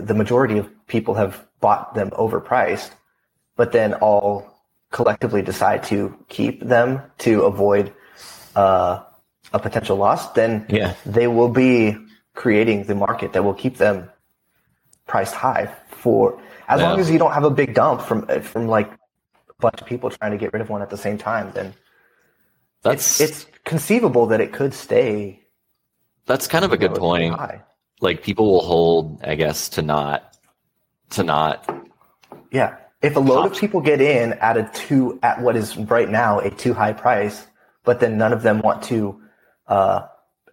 [0.10, 2.92] the majority of people have bought them overpriced,
[3.56, 4.46] but then all
[4.92, 5.98] collectively decide to
[6.30, 7.92] keep them to avoid
[8.56, 9.02] uh,
[9.54, 11.98] a potential loss, then yeah, they will be
[12.36, 14.10] creating the market that will keep them
[15.08, 15.66] priced high
[16.04, 16.90] for as Yeah.
[16.90, 18.90] long as you don't have a big dump from from like
[19.60, 21.74] bunch of people trying to get rid of one at the same time then
[22.82, 25.46] that's it's conceivable that it could stay
[26.26, 27.40] that's kind of a good point.
[28.02, 30.36] Like people will hold, I guess, to not
[31.12, 31.70] to not.
[32.52, 36.10] yeah if a load of people get in at a two at what is right
[36.10, 37.46] now a too high price
[37.84, 39.22] but then none of them want to
[39.68, 40.02] uh,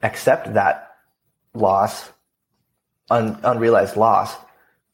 [0.02, 0.90] accept that
[1.54, 2.12] loss
[3.10, 4.36] un, unrealized loss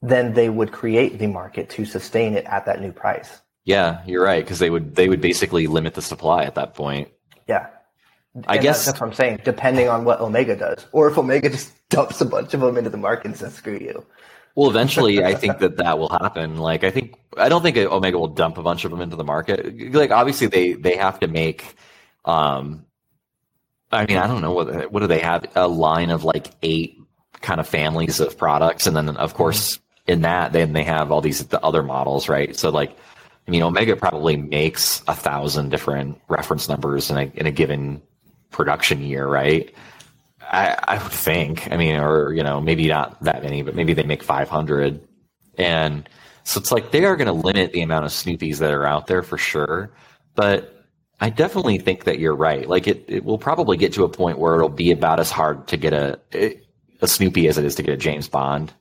[0.00, 4.24] then they would create the market to sustain it at that new price Yeah, you're
[4.24, 7.08] right because they would they would basically limit the supply at that point.
[7.46, 7.66] Yeah.
[8.46, 9.40] I And guess- that's what I'm saying.
[9.44, 12.88] Depending on what Omega does, or if Omega just dumps a bunch of them into
[12.88, 14.06] the market and says "screw you."
[14.54, 16.56] Well, eventually, I think that that will happen.
[16.56, 19.24] Like, I think I don't think Omega will dump a bunch of them into the
[19.24, 19.92] market.
[19.92, 21.76] Like, obviously, they they have to make.
[22.24, 22.86] Um,
[23.92, 26.96] I mean, I don't know what what do they have a line of like eight
[27.42, 31.20] kind of families of products, and then of course in that then they have all
[31.20, 32.56] these the other models, right?
[32.56, 32.96] So like,
[33.48, 38.02] I mean, Omega probably makes a thousand different reference numbers in a in a given
[38.50, 39.74] production year, right?
[40.42, 41.70] I, I would think.
[41.72, 45.00] I mean, or you know, maybe not that many, but maybe they make 500,
[45.56, 46.06] and
[46.44, 49.06] so it's like they are going to limit the amount of Snoopies that are out
[49.06, 49.90] there for sure.
[50.34, 50.84] But
[51.20, 52.68] I definitely think that you're right.
[52.68, 55.66] Like it, it will probably get to a point where it'll be about as hard
[55.68, 56.20] to get a
[57.00, 58.74] a Snoopy as it is to get a James Bond,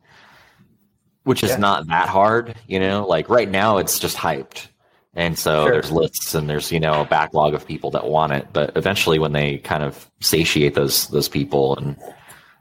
[1.27, 1.57] which is Yeah.
[1.57, 2.55] not that hard.
[2.67, 4.67] You know, like right now it's just hyped.
[5.13, 5.71] And so Sure.
[5.73, 9.19] there's lists and there's you know a backlog of people that want it, but eventually
[9.19, 11.95] when they kind of satiate those those people and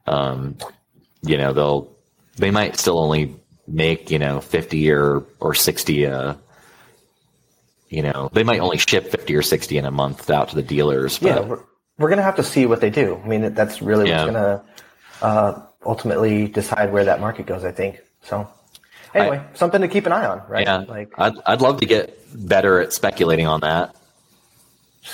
[0.06, 0.56] um,
[1.22, 1.88] you know they'll
[2.36, 3.34] they might still only
[3.68, 6.34] make you know 50 or or 60 uh
[7.88, 10.62] you know they might only ship 50 or 60 in a month out to the
[10.62, 11.58] dealers but Yeah, we're,
[11.98, 13.20] we're gonna have to see what they do.
[13.24, 14.24] I mean, that's really Yeah.
[14.24, 14.62] what's gonna
[15.22, 17.64] uh, ultimately decide where that market goes.
[17.64, 18.46] I think so.
[19.14, 20.66] Anyway, something to keep an eye on, right?
[20.66, 23.94] yeah Like, I'd, I'd love to get better at speculating on that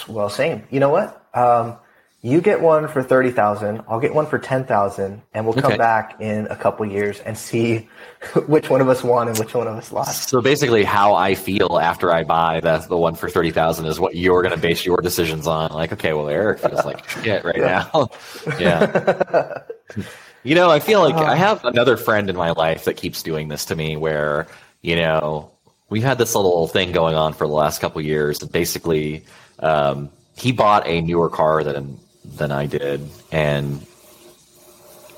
[0.08, 0.64] well, same.
[0.70, 1.22] You know what?
[1.34, 1.76] Um,
[2.22, 3.82] you get one for thirty thousand.
[3.88, 5.76] I'll get one for ten thousand, and we'll come Okay.
[5.76, 7.88] back in a couple years and see
[8.46, 10.28] which one of us won and which one of us lost.
[10.28, 14.14] so basically how i feel after i buy the, the one for 30000 is what
[14.14, 17.56] you're going to base your decisions on like okay well eric feels like shit right
[17.58, 18.08] now
[18.60, 19.62] yeah
[20.44, 23.46] You know, I feel like I have another friend in my life that keeps doing
[23.48, 24.48] this to me where,
[24.82, 25.50] you know,
[25.88, 28.42] we've had this little thing going on for the last couple of years.
[28.42, 29.24] And basically,
[29.60, 33.84] um, he bought a newer car than than I did, and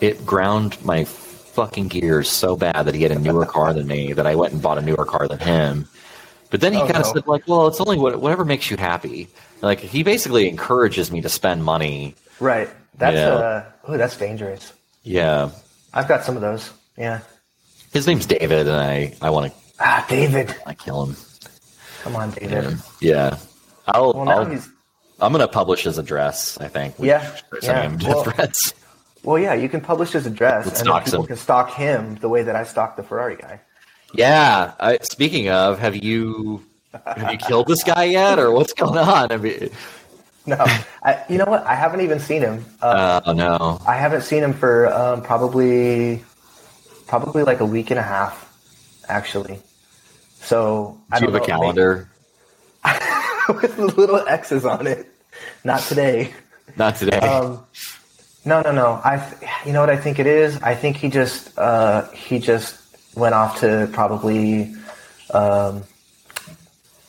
[0.00, 4.12] it ground my fucking gears so bad that he had a newer car than me
[4.14, 5.86] that I went and bought a newer car than him.
[6.50, 7.12] But then he Oh, kind of no.
[7.12, 9.28] said, like, well, it's only what, whatever makes you happy.
[9.60, 12.14] Like, he basically encourages me to spend money.
[12.40, 12.68] Right.
[12.98, 13.28] That's Yeah.
[13.34, 14.72] uh, oh, that's dangerous.
[15.04, 15.50] Yeah.
[15.92, 16.70] I've got some of those.
[16.98, 17.20] Yeah.
[17.92, 20.54] His name's David, and I, I want to Ah, David.
[20.66, 21.16] I kill him.
[22.02, 22.78] Come on, David.
[23.00, 23.38] Yeah.
[23.86, 24.68] I'll, Well, now I'll he's
[25.20, 26.58] I'm gonna publish his address.
[26.60, 26.98] I think.
[26.98, 27.88] We Yeah, yeah.
[27.96, 28.74] to Well- threads.
[29.22, 29.38] well.
[29.38, 31.26] Yeah, you can publish his address, Let's and stalk people him.
[31.28, 33.60] can stalk him the way that I stalked the Ferrari guy.
[34.14, 34.72] Yeah.
[34.80, 36.64] I, speaking of, have you
[37.06, 39.32] have you killed this guy yet, or what's going on?
[39.32, 39.70] I mean,
[40.46, 40.62] No,
[41.02, 41.64] I, you know what?
[41.64, 42.66] I haven't even seen him.
[42.82, 43.80] Uh, oh no.
[43.86, 46.22] I haven't seen him for um, probably
[47.06, 48.52] probably like a week and a half,
[49.08, 49.62] actually.
[50.34, 52.08] So I Do you don't have a calendar?
[53.48, 55.06] with little X's on it.
[55.64, 56.34] Not today.
[56.76, 57.18] Not today.
[57.18, 57.64] Um,
[58.44, 59.00] no, no, no.
[59.04, 59.32] I,
[59.64, 60.60] you know what I think it is.
[60.62, 62.78] I think he just, uh, he just
[63.16, 64.74] went off to probably,
[65.32, 65.84] um,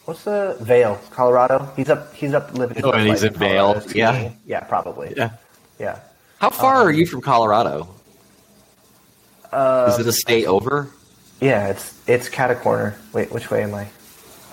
[0.06, 1.72] what's the Vail, Colorado?
[1.76, 2.14] He's up.
[2.14, 2.76] He's up living.
[2.78, 3.82] his Oh, and he's in Vail.
[3.94, 4.14] Yeah.
[4.14, 4.40] skiing.
[4.46, 5.14] yeah, probably.
[5.16, 5.32] yeah.
[5.80, 6.00] yeah.
[6.40, 7.88] How far are you from Colorado?
[9.52, 10.90] Uh, Is it a state over?
[11.42, 12.96] Yeah, it's it's cat a corner.
[13.14, 13.88] Wait, which way am I?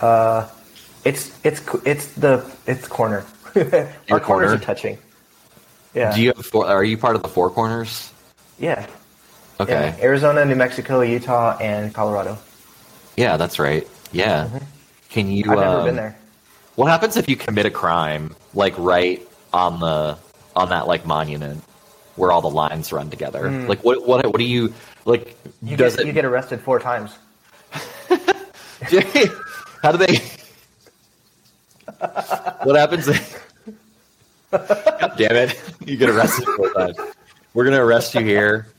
[0.01, 0.49] Uh,
[1.05, 3.25] it's it's it's the it's corner.
[4.11, 4.99] Our corners are touching.
[5.95, 6.15] Yeah.
[6.15, 8.11] Do you have four, are you part of the Four Corners?
[8.59, 8.87] yeah.
[9.61, 9.95] Okay.
[9.99, 10.05] Yeah.
[10.05, 12.39] Arizona, New Mexico, Utah, and Colorado.
[13.17, 13.87] Yeah, that's right.
[14.11, 14.49] Yeah.
[15.13, 15.45] Can you?
[15.47, 16.17] I've never um, been there.
[16.75, 19.21] What happens if you commit a crime, like right
[19.53, 20.17] on the
[20.57, 21.63] on that like monument
[22.17, 23.51] where all the lines run together?
[23.51, 24.73] Like what what what do you
[25.05, 25.37] like?
[25.61, 26.07] You does get, it?
[26.07, 27.19] you get arrested four times.
[29.83, 30.19] how do they?
[32.63, 33.07] what happens?
[33.09, 33.67] If,
[34.51, 35.63] God damn it!
[35.85, 36.97] You get arrested four times.
[37.53, 38.72] We're gonna arrest you here.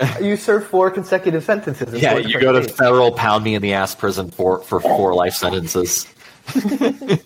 [0.20, 2.00] You serve four consecutive sentences.
[2.00, 2.76] Yeah, you go to states.
[2.78, 6.06] federal pound me in the ass prison for for four life sentences.
[6.54, 7.20] this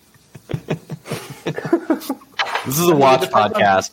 [2.67, 3.91] is a watch podcast.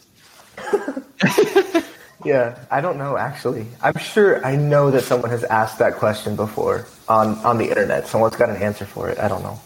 [2.25, 3.67] Yeah, I don't know actually.
[3.81, 8.07] I'm sure I know that someone has asked that question before on on the internet.
[8.07, 9.19] Someone's got an answer for it.
[9.19, 9.59] I don't know.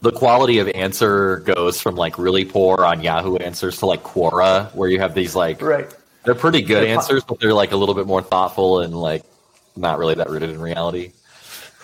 [0.00, 4.74] The quality of answer goes from like really poor on Yahoo Answers to like Quora,
[4.74, 5.92] where you have these like Right.
[6.24, 9.24] They're pretty good They're answers, but they're like a little bit more thoughtful and like
[9.76, 11.12] not really that rooted in reality.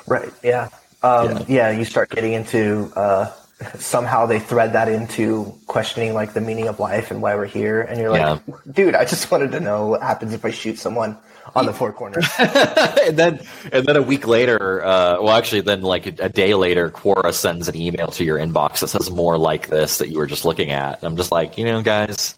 [0.07, 0.33] Right.
[0.43, 0.69] Yeah.
[1.03, 1.45] Um, Yeah.
[1.49, 1.71] yeah.
[1.71, 3.33] You start getting into uh,
[3.79, 7.83] somehow they thread that into questioning like the meaning of life and why we're here,
[7.83, 8.55] and you're like, Yeah.
[8.73, 11.17] dude, I just wanted to know what happens if I shoot someone
[11.55, 12.29] on the four corners.
[12.39, 13.41] and then
[13.73, 17.33] and then a week later, uh, well, actually, then like a, a day later, Quora
[17.33, 20.45] sends an email to your inbox that says more like this that you were just
[20.45, 20.99] looking at.
[20.99, 22.35] And I'm just like, you know, guys,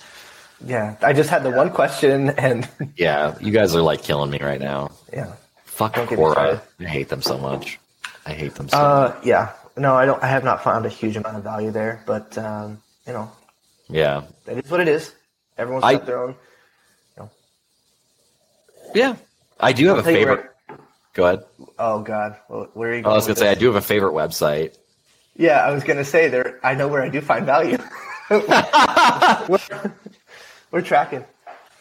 [0.64, 0.96] yeah.
[1.02, 4.60] I just had the one question, and yeah, you guys are like killing me right
[4.60, 4.90] now.
[5.12, 5.32] yeah.
[5.64, 6.60] Fuck Quora.
[6.80, 7.78] I hate them so much.
[8.26, 9.24] I hate them so Uh, much.
[9.26, 9.52] yeah.
[9.76, 10.20] No, I don't.
[10.22, 13.30] I have not found a huge amount of value there, but um, you know,
[13.88, 14.22] Yeah.
[14.46, 15.14] that is what it is.
[15.56, 16.34] Everyone's I- got their own.
[18.94, 19.16] Yeah.
[19.60, 20.50] I do have a I'll tell you favorite.
[21.12, 21.44] Go ahead.
[21.78, 23.66] Oh God, well, where are you Going I was going with to say, I do
[23.66, 24.76] have a favorite website.
[25.36, 26.58] Yeah, I was gonna say there.
[26.64, 27.76] I know where I do find value.
[30.70, 31.24] we're, tracking.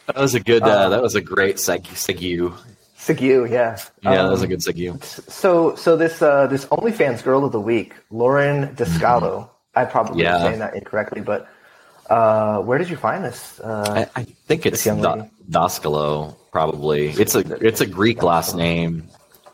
[0.07, 2.53] That was a good, uh, Um, that was a great seg, segue.
[2.97, 3.77] Sigu, yeah.
[4.01, 5.03] Yeah, that was a Um, good segue.
[5.29, 9.49] So, so this uh, this OnlyFans girl of the week, Lauren Descalo.
[9.75, 10.33] I probably Mm-hmm.
[10.33, 10.41] Yeah.
[10.43, 11.47] saying that incorrectly, but
[12.09, 13.59] uh, where did you find this?
[13.59, 15.29] Uh, I, I think it's da- lady.
[15.49, 17.09] Daskalo, probably.
[17.09, 19.07] It's a it's a Greek last name.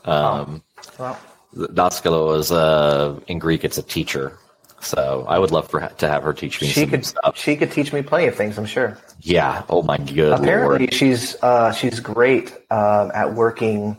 [0.05, 0.63] Um,
[0.97, 1.19] well,
[1.55, 3.63] Daskalo is uh, in Greek.
[3.65, 4.37] It's a teacher.
[4.83, 7.37] So I would love for to have her teach me she some could stuff.
[7.37, 8.57] she could teach me plenty of things.
[8.57, 8.97] I'm sure.
[9.21, 9.63] Yeah.
[9.69, 10.93] Oh my good Apparently, lord.
[10.93, 13.97] she's uh, she's great um, at working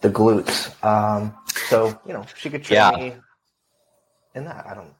[0.00, 0.72] the glutes.
[0.84, 1.34] Um,
[1.68, 2.90] so you know, she could train Yeah.
[2.96, 3.14] me
[4.34, 4.66] in that.
[4.66, 4.94] I don't.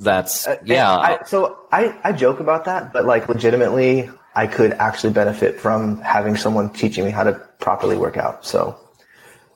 [0.00, 0.90] That's Uh, yeah.
[0.90, 6.00] I, so I, I joke about that, but like legitimately, I could actually benefit from
[6.00, 8.44] having someone teaching me how to properly work out.
[8.44, 8.76] So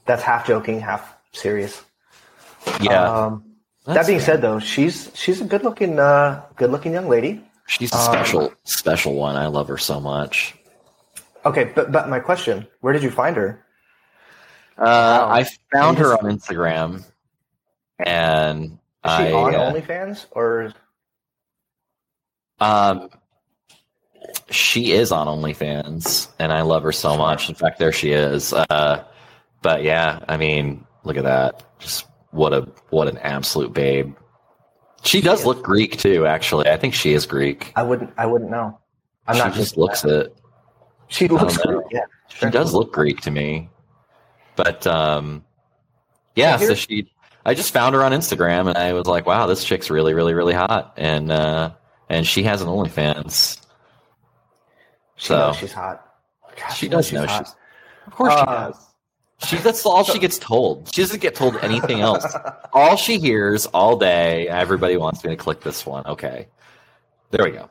[0.07, 1.83] that's half joking, half serious.
[2.81, 3.11] yeah.
[3.11, 3.45] Um,
[3.87, 4.27] that being fair.
[4.27, 7.43] said, though, she's she's a good looking uh, good looking young lady.
[7.67, 9.37] She's a um, special special one.
[9.37, 10.55] I love her so much.
[11.45, 13.65] Okay, but but my question: Where did you find her?
[14.77, 17.05] Uh, I found her just- on Instagram,
[17.99, 20.73] and Is I she on uh, OnlyFans or
[22.59, 23.09] Um,
[24.51, 27.49] she is on OnlyFans, and I love her so much.
[27.49, 28.53] In fact, there she is.
[28.53, 29.05] Uh,
[29.63, 31.63] but yeah, I mean, look at that.
[31.79, 34.15] Just what a what an absolute babe.
[35.03, 36.27] She does look Greek too.
[36.27, 37.73] Actually, I think she is Greek.
[37.77, 38.79] I wouldn't I wouldn't know.
[39.27, 40.35] I'm she not just looks it.
[41.09, 41.83] She looks know.
[41.91, 43.69] Yeah, She does look Greek to me.
[44.57, 45.45] But um,
[46.37, 46.57] yeah.
[46.59, 47.11] So she,
[47.47, 50.35] I just found her on Instagram, and I was like, wow, this chick's really, really,
[50.35, 51.73] really hot, and uh,
[52.09, 53.59] and she has an OnlyFans.
[55.17, 56.07] She So- knows she's hot.
[56.57, 57.47] God, She knows does know hot.
[57.47, 57.55] she's.
[58.07, 58.87] Of course she Uh, does.
[59.47, 60.93] She that's all she gets told.
[60.95, 62.25] She doesn't get told anything else.
[62.73, 64.49] all she hears all day.
[64.49, 66.07] Everybody wants me to click this one.
[66.07, 66.47] Okay,
[67.31, 67.71] there we go.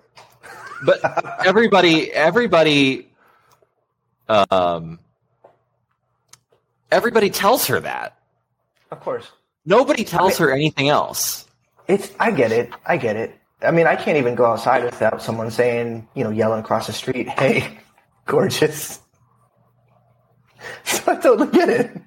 [0.83, 3.11] But everybody, everybody,
[4.27, 4.99] um,
[6.91, 8.17] everybody tells her that.
[8.91, 9.31] Of course.
[9.65, 11.45] Nobody tells her anything else.
[11.87, 12.71] It's I get it.
[12.85, 13.35] I get it.
[13.61, 16.93] I mean, I can't even go outside without someone saying, you know, yelling across the
[16.93, 17.79] street, "Hey,
[18.25, 18.99] gorgeous."
[20.83, 22.01] So I totally get it.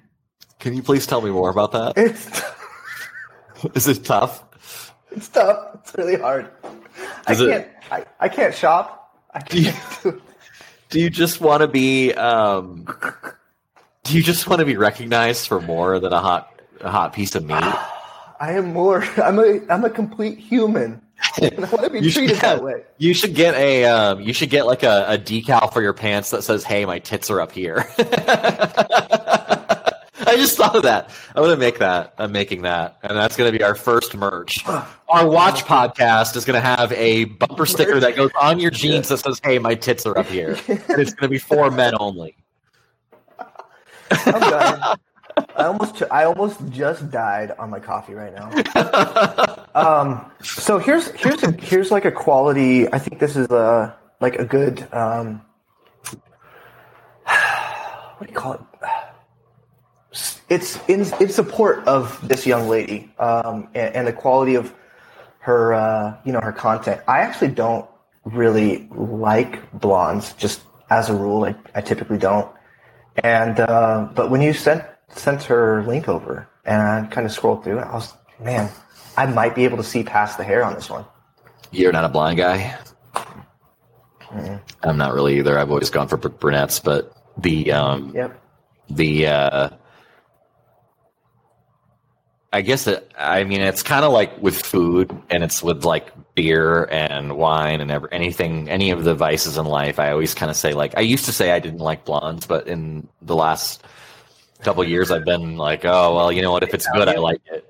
[0.59, 1.93] Can you please tell me more about that?
[1.97, 2.41] It's
[3.75, 4.43] Is it tough?
[5.11, 5.75] It's tough.
[5.75, 6.49] It's really hard.
[7.29, 7.67] Is I it- can't.
[7.91, 9.17] I, I can't shop.
[9.33, 9.75] I can't.
[10.03, 10.21] do-
[10.89, 12.13] Do you just want to be?
[12.13, 12.85] Um,
[14.03, 17.33] do you just want to be recognized for more than a hot a hot piece
[17.33, 17.55] of meat?
[18.39, 19.03] I am more.
[19.17, 19.59] I'm a.
[19.71, 21.01] I'm a complete human.
[21.21, 22.83] I want to be You should treated have- that way.
[22.97, 26.29] You should get a um, you should get like a, a decal for your pants
[26.31, 27.85] that says, "Hey, my tits are up here."
[30.25, 31.09] I just thought of that.
[31.35, 32.13] I'm gonna make that.
[32.17, 34.65] I'm making that, and that's gonna be our first merch.
[35.09, 39.17] Our watch podcast is gonna have a bumper sticker that goes on your jeans that
[39.19, 42.35] says, "Hey, my tits are up here," and it's gonna be for men only.
[44.11, 44.97] I'm.
[45.55, 46.03] I almost.
[46.11, 48.49] I almost just died on my coffee right now.
[49.75, 50.31] Um.
[50.43, 52.87] So here's here's a here's like a quality.
[52.93, 54.87] I think this is a like a good.
[54.93, 55.41] Um.
[58.17, 58.61] What do you call it?
[60.47, 64.71] It's in in support of this young lady um, and, and the quality of
[65.39, 67.01] her, uh, you know, her content.
[67.07, 67.89] I actually don't
[68.23, 71.43] really like blondes, just as a rule.
[71.45, 72.49] I, I typically don't.
[73.23, 74.83] And uh, but when you sent
[75.15, 78.69] sent her link over and I kind of scrolled through it, I was man,
[79.17, 81.05] I might be able to see past the hair on this one.
[81.71, 82.77] You're not a blind guy.
[84.81, 85.59] I'm not really either.
[85.59, 88.41] I've always gone for br- brunettes, but the um, Yep.
[88.89, 89.69] the uh
[92.51, 96.11] I guess it, I mean it's kind of like with food and it's with like
[96.35, 100.51] beer and wine and ever, anything any of the vices in life I always kind
[100.51, 103.83] of say like I used to say I didn't like blondes but in the last
[104.63, 107.41] couple years I've been like oh well you know what if it's good I like
[107.45, 107.69] it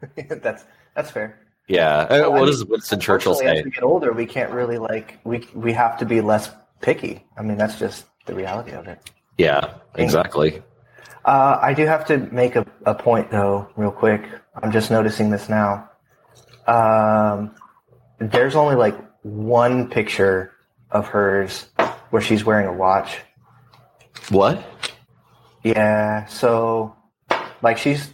[0.42, 0.64] that's
[0.94, 1.38] that's fair.
[1.66, 4.78] yeah Uh, Well, what does Winston Churchill say As we get older, we can't really
[4.78, 7.24] like we we have to be less picky.
[7.36, 8.98] I mean, that's just the reality of it.
[9.38, 10.62] yeah exactly
[11.24, 14.22] Uh, I do have to make a, a point though, real quick.
[14.62, 15.90] I'm just noticing this now.
[16.66, 17.54] Um,
[18.18, 20.52] there's only like one picture
[20.90, 21.66] of hers
[22.10, 23.18] where she's wearing a watch.
[24.30, 24.64] what
[25.68, 26.96] Yeah, so
[27.62, 28.12] like she's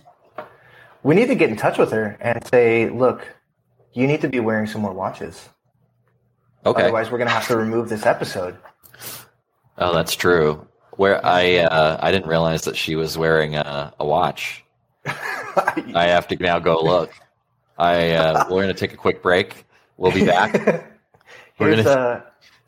[1.05, 3.29] we need to get in touch with her and say, look,
[3.93, 5.49] you need to be wearing some more watches.
[6.67, 8.57] okay Otherwise we're gonna have to remove this episode.
[9.79, 14.05] oh that's true where I uh, I didn't realize that she was wearing a, a
[14.07, 14.65] watch
[15.07, 17.13] I have to now go look.
[17.79, 19.65] I uh, we're gonna take a quick break.
[19.97, 20.53] We'll be back.
[21.57, 22.23] Here's gonna- uh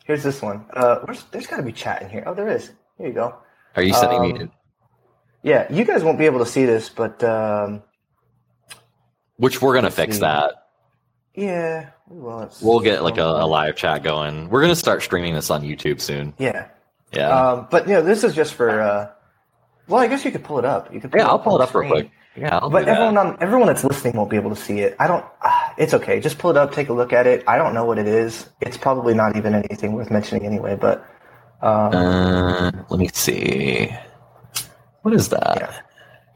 [0.05, 0.63] here's this one.
[0.73, 2.23] Uh where's, there's gotta be chat in here.
[2.25, 2.71] Oh there is.
[2.97, 3.35] Here you go.
[3.75, 4.47] Are you sending me?
[5.43, 7.83] Yeah, you guys won't be able to see this, but um
[9.37, 10.21] Which we're gonna fix see.
[10.21, 10.53] that.
[11.35, 12.49] yeah, we will.
[12.61, 14.49] We'll get like a, a live chat going.
[14.49, 16.33] We're gonna start streaming this on YouTube soon.
[16.37, 16.67] Yeah.
[17.13, 17.29] Yeah.
[17.29, 19.09] Um but you know, this is just for uh
[19.87, 20.93] well I guess you could pull it up.
[20.93, 22.11] You could yeah, I'll pull it up the real quick.
[22.35, 24.95] Yeah, I'll But everyone on everyone that's listening won't be able to see it.
[24.99, 25.25] I don't.
[25.43, 26.19] ah, It's okay.
[26.19, 27.43] Just pull it up, take a look at it.
[27.47, 28.49] I don't know what it is.
[28.61, 30.75] It's probably not even anything worth mentioning anyway.
[30.75, 31.05] But
[31.61, 33.91] um, Uh, let me see.
[35.01, 35.57] What is that?
[35.59, 35.79] Yeah.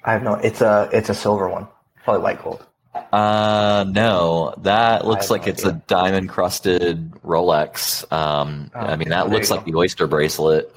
[0.04, 0.36] I have no.
[0.36, 1.68] It's a it's a silver one,
[2.04, 2.66] probably white gold.
[3.14, 8.12] Uh, no, that looks like no it's a diamond crusted Rolex.
[8.12, 9.72] Um, Oh, I mean, that looks like go.
[9.72, 10.76] the oyster bracelet,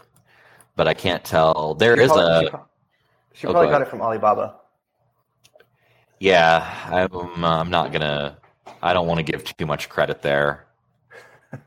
[0.77, 1.75] but I can't tell.
[1.75, 2.41] There is probably, a.
[2.45, 2.65] She, pro-
[3.35, 4.55] she Oh, probably go got it from Alibaba.
[6.21, 7.45] Yeah, I'm.
[7.45, 8.37] I'm not gonna.
[8.83, 10.67] I don't want to give too much credit there.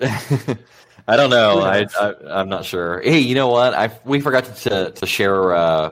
[1.06, 1.60] I don't know.
[1.60, 3.00] I, I I'm not sure.
[3.02, 3.74] Hey, you know what?
[3.74, 5.90] I we forgot to to share uh,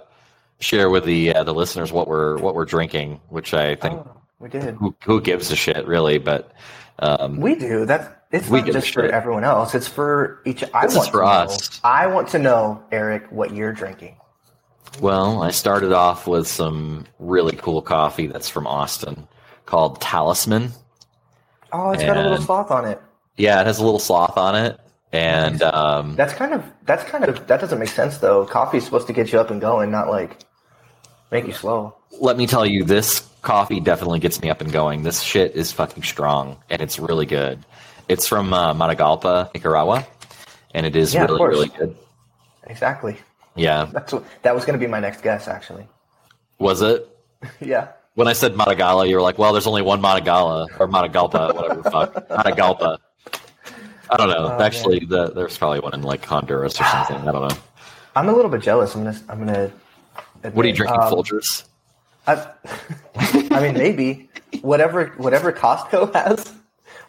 [0.61, 4.17] share with the uh, the listeners what we're what we're drinking, which I think Oh,
[4.39, 4.75] we did.
[4.77, 6.53] who who gives a shit really, but
[6.99, 7.85] um, We do.
[7.85, 9.75] That's it's not just for everyone else.
[9.75, 10.65] It's for each.
[10.73, 11.81] I This is want for to know- us.
[11.85, 14.17] I want to know, Eric, what you're drinking.
[15.01, 19.29] well, I started off with some really cool coffee that's from Austin
[19.67, 20.71] called Talisman.
[21.73, 23.01] Oh, it's got a little sloth on it.
[23.37, 24.79] Yeah, it has a little sloth on it,
[25.13, 28.47] and um, That's kind of that's kind of that doesn't make sense though.
[28.47, 30.39] Coffee's supposed to get you up and going, not like
[31.31, 31.95] make you slow.
[32.21, 35.03] let me tell you, this coffee definitely gets me up and going.
[35.03, 37.59] This shit is fucking strong, and it's really good.
[38.09, 40.07] It's from uh, Matagalpa, Nicaragua,
[40.75, 41.97] and it is Yeah, really, really good.
[42.67, 43.17] Exactly.
[43.55, 45.87] Yeah, That's what that was going to be my next guess, actually.
[46.59, 47.07] was it?
[47.61, 47.89] yeah.
[48.15, 51.83] When I said Matagala, you were like, "Well, there's only one Matagala or Matagalpa, whatever
[51.83, 52.99] the fuck, Matagalpa."
[54.13, 54.57] I don't know.
[54.59, 57.17] Oh, Actually, the, there's probably one in like Honduras or something.
[57.29, 57.57] I don't know.
[58.17, 58.95] I'm a little bit jealous.
[58.95, 59.19] I'm gonna.
[59.29, 59.73] I'm gonna.
[60.53, 61.65] What are you drinking, Um, Folgers?
[62.27, 62.47] I,
[63.51, 64.29] I mean, maybe
[64.61, 66.53] whatever whatever Costco has,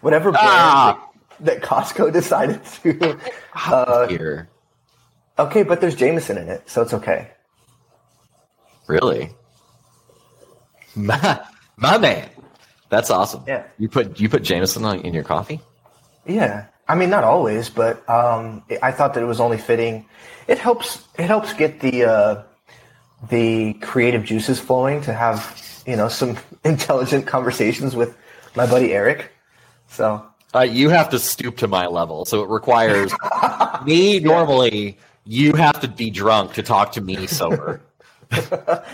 [0.02, 1.10] whatever brand Ah!
[1.42, 3.20] that, Costco decided to.
[3.54, 4.48] Uh, Here,
[5.38, 7.30] okay, but there's Jameson in it, so it's okay.
[8.88, 9.32] really?
[10.96, 11.40] Ma-
[11.78, 12.30] My man.
[12.90, 13.44] That's awesome.
[13.48, 13.64] Yeah.
[13.80, 15.60] You put you put Jameson in your coffee?
[16.26, 20.06] Yeah, I mean not always, but um, I thought that it was only fitting.
[20.48, 21.08] It helps.
[21.18, 22.44] It helps get the uh,
[23.30, 28.18] the creative juices flowing to have you know some intelligent conversations with
[28.56, 29.32] my buddy Eric.
[29.88, 33.12] So Uh, you have to stoop to my level, so it requires
[33.86, 34.98] me normally.
[35.26, 37.82] You have to be drunk to talk to me sober.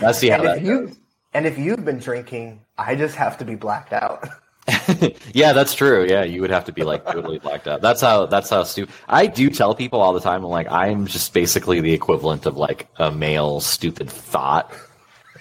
[0.00, 0.96] Let's see how and that if you
[1.34, 4.28] and if you've been drinking, I just have to be blacked out.
[5.34, 6.06] yeah, that's true.
[6.08, 7.80] Yeah, you would have to be like totally blacked out.
[7.80, 8.26] That's how.
[8.26, 8.94] That's how stupid.
[9.08, 10.44] I do tell people all the time.
[10.44, 14.72] I'm like, I'm just basically the equivalent of like a male stupid thought.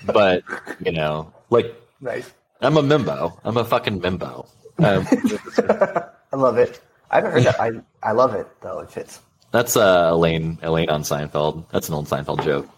[0.05, 0.43] But
[0.85, 2.31] you know, like nice.
[2.61, 3.39] I'm a mimbo.
[3.43, 4.47] I'm a fucking mimbo.
[4.79, 5.07] Um,
[6.31, 6.81] I love it.
[7.11, 7.59] I haven't heard that.
[7.59, 7.71] I
[8.03, 8.79] I love it though.
[8.79, 9.19] It fits.
[9.51, 10.57] that's uh, Elaine.
[10.61, 11.65] Elaine on Seinfeld.
[11.71, 12.69] That's an old Seinfeld joke.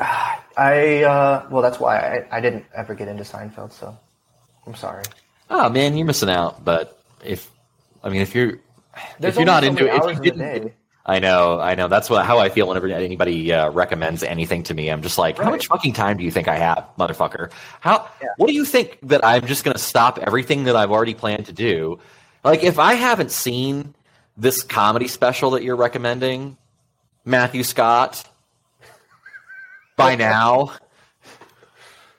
[0.00, 3.72] I uh, well, that's why I, I didn't ever get into Seinfeld.
[3.72, 3.96] So
[4.66, 5.04] I'm sorry.
[5.54, 6.64] Oh man, you're missing out.
[6.64, 7.50] But if
[8.02, 8.58] I mean, if you're
[9.20, 10.74] There's if you're not so into it, if you didn't, day.
[11.04, 11.88] I know, I know.
[11.88, 14.88] That's what how I feel whenever anybody uh, recommends anything to me.
[14.88, 17.50] I'm just like, how much fucking time do you think I have, motherfucker?
[17.80, 18.08] How?
[18.22, 18.28] Yeah.
[18.38, 21.46] What do you think that I'm just going to stop everything that I've already planned
[21.46, 22.00] to do?
[22.44, 23.94] Like, if I haven't seen
[24.38, 26.56] this comedy special that you're recommending,
[27.26, 28.24] Matthew Scott,
[29.96, 30.72] by now,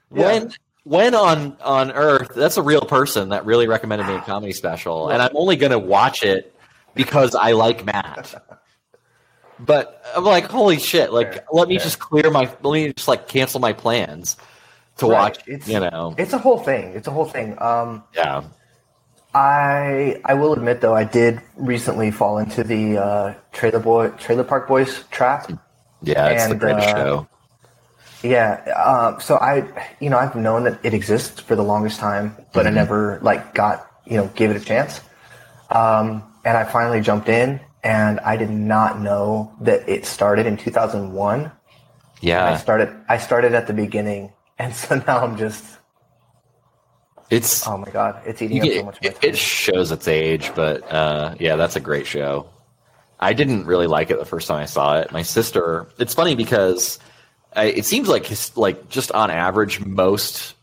[0.09, 0.53] when
[0.83, 5.09] when on on Earth, that's a real person that really recommended me a comedy special,
[5.09, 6.53] and I'm only going to watch it
[6.93, 8.33] because I like Matt.
[9.59, 11.13] But I'm like, holy shit!
[11.13, 11.83] Like, Fair, let me fair.
[11.85, 14.35] just clear my, let me just like cancel my plans
[14.97, 15.47] to Right, watch.
[15.47, 16.91] it's- You know, It's a whole thing.
[16.95, 17.55] It's a whole thing.
[17.61, 18.43] Um, yeah,
[19.33, 24.43] I I will admit though, I did recently fall into the uh, Trailer Boy Trailer
[24.43, 25.49] Park Boys trap.
[26.01, 27.27] yeah, it's the greatest uh, show.
[28.23, 28.63] Yeah.
[28.71, 32.65] Um, so I, you know, I've known that it exists for the longest time, but
[32.65, 35.01] I never like got, you know, gave it a chance.
[35.69, 40.55] Um, and I finally jumped in, and I did not know that it started in
[40.57, 41.51] 2001.
[42.21, 42.45] Yeah.
[42.45, 45.63] I started, I started at the beginning, and so now I'm just,
[47.29, 49.29] it's oh my god, it's eating up get- so much of my it, time.
[49.31, 52.49] it shows its age, but uh, yeah, that's a great show.
[53.19, 55.11] I didn't really like it the first time I saw it.
[55.11, 55.87] My sister.
[55.97, 56.99] It's funny because
[57.55, 60.55] it seems like his, like just on average, most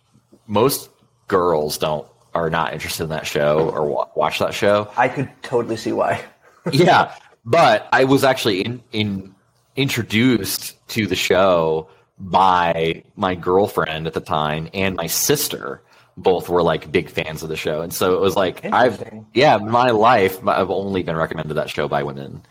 [0.47, 0.91] most
[1.29, 4.89] girls don't are not interested in that show or wa- watch that show.
[4.97, 6.25] I could totally see why.
[6.73, 7.15] yeah,
[7.45, 9.35] but I was actually in, in
[9.77, 11.89] introduced to the show
[12.19, 15.83] by my girlfriend at the time and my sister.
[16.17, 19.57] Both were like big fans of the show, and so it was like I've yeah,
[19.57, 22.43] my life I've only been recommended that show by women,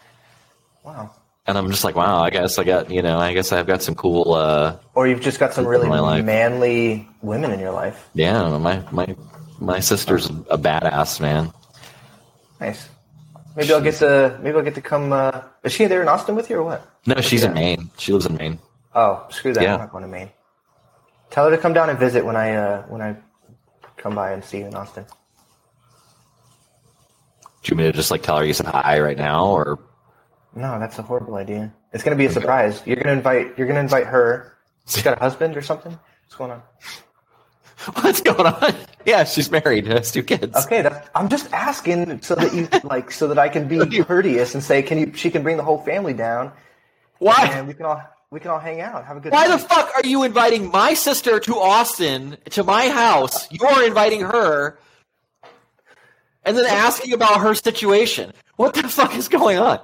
[0.84, 1.12] Wow.
[1.50, 3.82] And I'm just like wow, I guess I got you know I guess I've got
[3.82, 5.89] some cool uh Or you've just got some really
[6.22, 8.08] manly women in your life.
[8.14, 9.16] yeah my my
[9.60, 11.52] my sister's a badass man.
[12.62, 12.88] Nice.
[13.56, 15.12] Maybe I'll get to maybe I'll get to come.
[15.12, 16.88] Uh, is she there in Austin with you or what?
[17.06, 17.89] No, she's in Maine.
[17.97, 18.60] She lives in Maine.
[18.95, 19.64] Oh, screw that!
[19.64, 19.74] Yeah.
[19.74, 20.30] I'm not going to Maine.
[21.30, 23.18] Tell her to come down and visit when I uh, when I
[23.97, 25.04] come by and see you in Austin.
[27.64, 29.80] Do you want me to just like tell her you said hi right now, or
[30.56, 31.74] No, that's a horrible idea.
[31.93, 32.82] It's going to be a surprise.
[32.86, 34.54] You're going to invite you're going to invite her.
[34.88, 35.91] She's got a husband or something.
[35.91, 36.62] What's going on?
[38.02, 38.74] what's going on?
[39.06, 40.56] Yeah, she's married, has two kids.
[40.66, 44.64] Okay, I'm just asking so that you like so that I can be courteous and
[44.64, 45.14] say, can you?
[45.14, 46.52] She can bring the whole family down,
[47.20, 47.50] Why?
[47.54, 49.32] and we can all we can all hang out, have a good.
[49.32, 49.60] Why time.
[49.60, 53.47] the fuck are you inviting my sister to Austin to my house?
[53.52, 54.78] You're inviting her,
[56.43, 58.34] and then asking about her situation.
[58.58, 59.80] What the fuck is going on?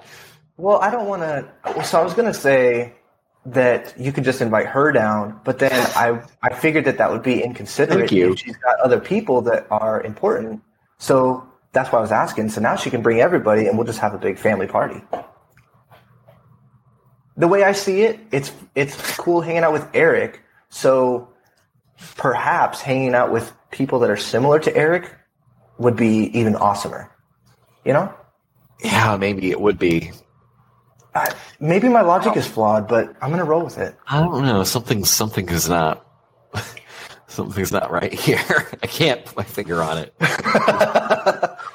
[0.58, 1.84] Well, I don't want to.
[1.84, 2.94] So I was going to say
[3.46, 7.24] that you could just invite her down, but then I I figured that that would
[7.24, 8.10] be inconsiderate.
[8.10, 8.36] Thank you.
[8.36, 10.62] She's got other people that are important,
[10.98, 12.50] so that's why I was asking.
[12.50, 15.02] So now she can bring everybody, and we'll just have a big family party.
[17.38, 20.42] The way I see it, it's it's cool hanging out with Eric.
[20.70, 21.30] So
[22.16, 25.14] perhaps hanging out with people that are similar to Eric
[25.78, 27.10] would be even awesomer.
[27.84, 28.14] You know?
[28.84, 30.12] Yeah, maybe it would be.
[31.16, 33.96] I, maybe my logic is flawed, but I'm gonna roll with it.
[34.08, 34.64] I don't know.
[34.64, 36.06] Something something is not
[37.28, 38.40] something's not right here.
[38.84, 40.14] I can't put my finger on it.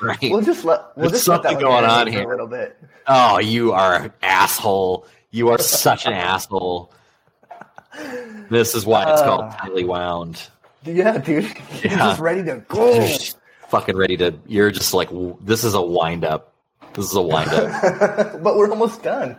[0.01, 0.19] right.
[0.23, 2.25] We'll just let we'll There's just let that something one going on here.
[2.25, 2.77] a little bit.
[3.07, 5.07] Oh, you are an asshole.
[5.31, 6.93] You are such an asshole.
[8.51, 9.57] This is why it's called Uh.
[9.57, 10.49] tightly wound.
[10.85, 11.53] Yeah, dude, you're
[11.93, 11.97] Yeah.
[11.99, 12.95] just ready to go.
[12.95, 13.37] You're just
[13.69, 14.35] fucking ready to.
[14.47, 15.09] You're just like
[15.41, 16.53] this is a wind up.
[16.95, 18.43] This is a wind up.
[18.43, 19.37] but we're almost done.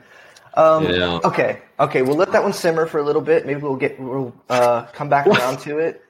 [0.53, 1.19] Um, Yeah.
[1.23, 3.45] Okay, okay, we'll let that one simmer for a little bit.
[3.45, 6.03] Maybe we'll get we'll uh, come back around to it.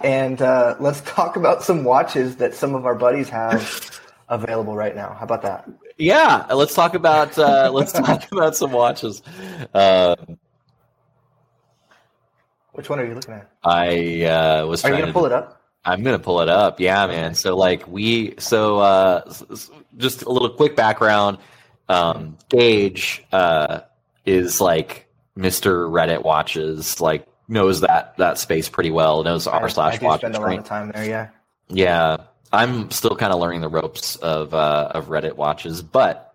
[0.00, 4.94] and uh, let's talk about some watches that some of our buddies have available right
[4.94, 5.14] now.
[5.14, 5.68] How about that?
[5.98, 9.22] Yeah, let's talk about uh, let's talk about some watches.
[9.72, 10.16] Uh,
[12.72, 13.50] Which one are you looking at?
[13.62, 14.84] I uh, was.
[14.84, 15.55] Are you gonna pull it up?
[15.86, 16.80] I'm gonna pull it up.
[16.80, 17.34] Yeah, man.
[17.36, 19.32] So like we, so uh,
[19.96, 21.38] just a little quick background.
[21.88, 23.82] Um, Gage uh,
[24.24, 25.06] is like
[25.38, 25.88] Mr.
[25.88, 29.22] Reddit watches, like knows that that space pretty well.
[29.22, 30.20] Knows r slash do watches.
[30.22, 31.04] spend a lot of time there.
[31.04, 31.28] Yeah.
[31.68, 32.18] Yeah,
[32.52, 36.34] I'm still kind of learning the ropes of uh, of Reddit watches, but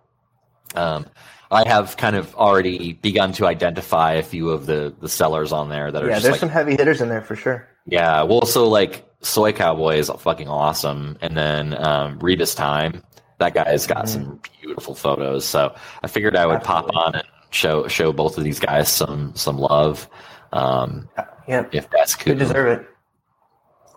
[0.76, 1.06] um,
[1.50, 5.70] I have kind of already begun to identify a few of the the sellers on
[5.70, 7.68] there that are Yeah, there's like, some heavy hitters in there for sure.
[7.86, 8.24] yeah.
[8.24, 13.04] Well, so like Soy Cowboy is fucking awesome, and then um, Rebus Time,
[13.40, 14.10] that guy's got Mhm.
[14.10, 15.46] some beautiful photos.
[15.46, 19.34] So I figured I would pop on and show show both of these guys some
[19.36, 20.10] some love,
[20.54, 21.08] um,
[21.48, 22.40] Yeah, if that's they cool.
[22.40, 22.88] deserve it.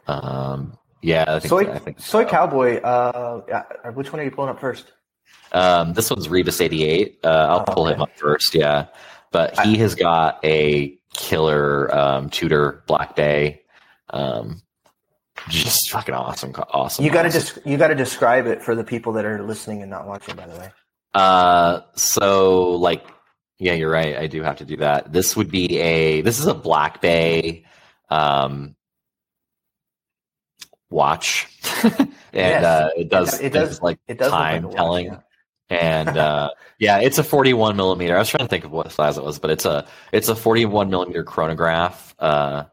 [0.07, 2.29] Um, yeah, I think Soy, I think soy so.
[2.29, 2.81] cowboy.
[2.81, 4.93] Uh, yeah, which one are you pulling up first?
[5.53, 7.19] Um, this one's Rebus eighty eight.
[7.25, 8.55] Uh, I'll Oh, pull him up first.
[8.55, 8.87] Yeah,
[9.31, 13.63] but he has got a killer um, Tudor Black Bay.
[14.11, 14.61] Um,
[15.49, 17.05] just fucking awesome, awesome.
[17.05, 19.83] You got to just you got to describe it for the people that are listening
[19.83, 20.37] and not watching.
[20.37, 20.71] By the way.
[21.15, 23.05] Uh, so like,
[23.59, 24.17] yeah, you're right.
[24.17, 25.13] I do have to do that.
[25.13, 26.21] This would be a.
[26.23, 27.65] This is a Black Bay,
[28.11, 28.75] um,
[30.91, 31.47] watch,
[31.85, 32.65] and Yes.
[32.65, 33.41] uh, it does.
[33.41, 35.07] It does- like It does like time watch, telling.
[35.07, 35.19] yeah.
[35.71, 38.17] and uh, yeah, it's a 41 millimeter.
[38.17, 40.37] I was trying to think of what size it was, but it's a it's a
[40.37, 42.65] 41 millimeter chronograph, uh,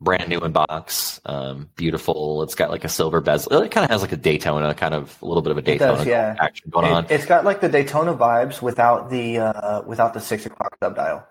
[0.00, 2.42] brand new in box, um, beautiful.
[2.42, 3.62] It's got like a silver bezel.
[3.62, 5.98] It kind of has like a Daytona, kind of a little bit of a Daytona
[5.98, 6.36] does, yeah.
[6.38, 7.04] action going on.
[7.04, 10.96] It, has got like the Daytona vibes without the uh, without the six o'clock sub
[10.96, 11.26] dial.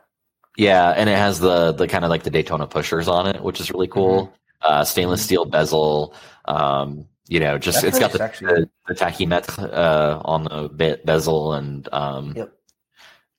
[0.57, 3.59] Yeah, and it has the the kind of like the Daytona pushers on it, which
[3.59, 4.27] is really cool.
[4.27, 4.35] Mm-hmm.
[4.61, 6.13] Uh, stainless steel bezel.
[6.45, 8.53] Um, you know, just That's it's got the, actually.
[8.53, 12.53] the the tachymetre uh, on the bit bezel, and um, Yep.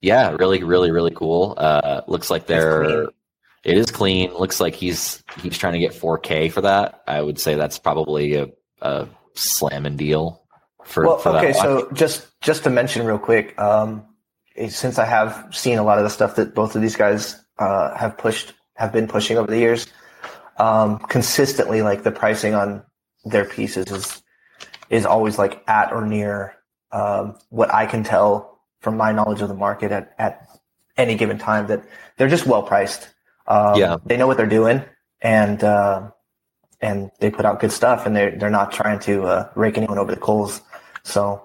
[0.00, 1.54] yeah, really, really, really cool.
[1.56, 3.08] Uh, looks like they're.
[3.64, 4.32] It is clean.
[4.34, 7.02] Looks like he's he's trying to get 4K for that.
[7.06, 8.48] I would say that's probably a,
[8.82, 10.44] a slamming deal
[10.84, 14.04] for, well, for that okay, so just just to mention real quick, um,
[14.68, 17.96] since I have seen a lot of the stuff that both of these guys uh,
[17.96, 19.86] have pushed, have been pushing over the years,
[20.58, 22.82] um, consistently, like the pricing on
[23.24, 24.22] their pieces is
[24.90, 26.54] is always like at or near
[26.92, 30.46] um, what I can tell from my knowledge of the market at at
[30.96, 31.82] any given time that
[32.16, 33.08] they're just well priced.
[33.46, 33.96] Um, Yeah.
[34.06, 34.82] they know what they're doing,
[35.20, 36.10] and uh,
[36.80, 39.98] and they put out good stuff, and they're they're not trying to uh, rake anyone
[39.98, 40.60] over the coals.
[41.02, 41.42] So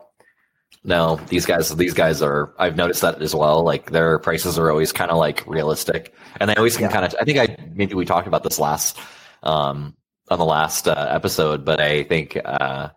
[0.83, 2.53] No, these guys, these guys are.
[2.57, 3.63] I've noticed that as well.
[3.63, 6.91] Like their prices are always kind of like realistic, and they always can Yeah.
[6.93, 7.15] kind of.
[7.19, 8.97] I think I maybe we talked about this last
[9.43, 9.95] um,
[10.29, 12.89] on the last uh, episode, but I think uh,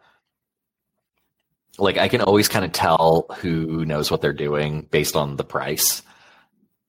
[1.78, 5.44] like I can always kind of tell who knows what they're doing based on the
[5.44, 6.02] price.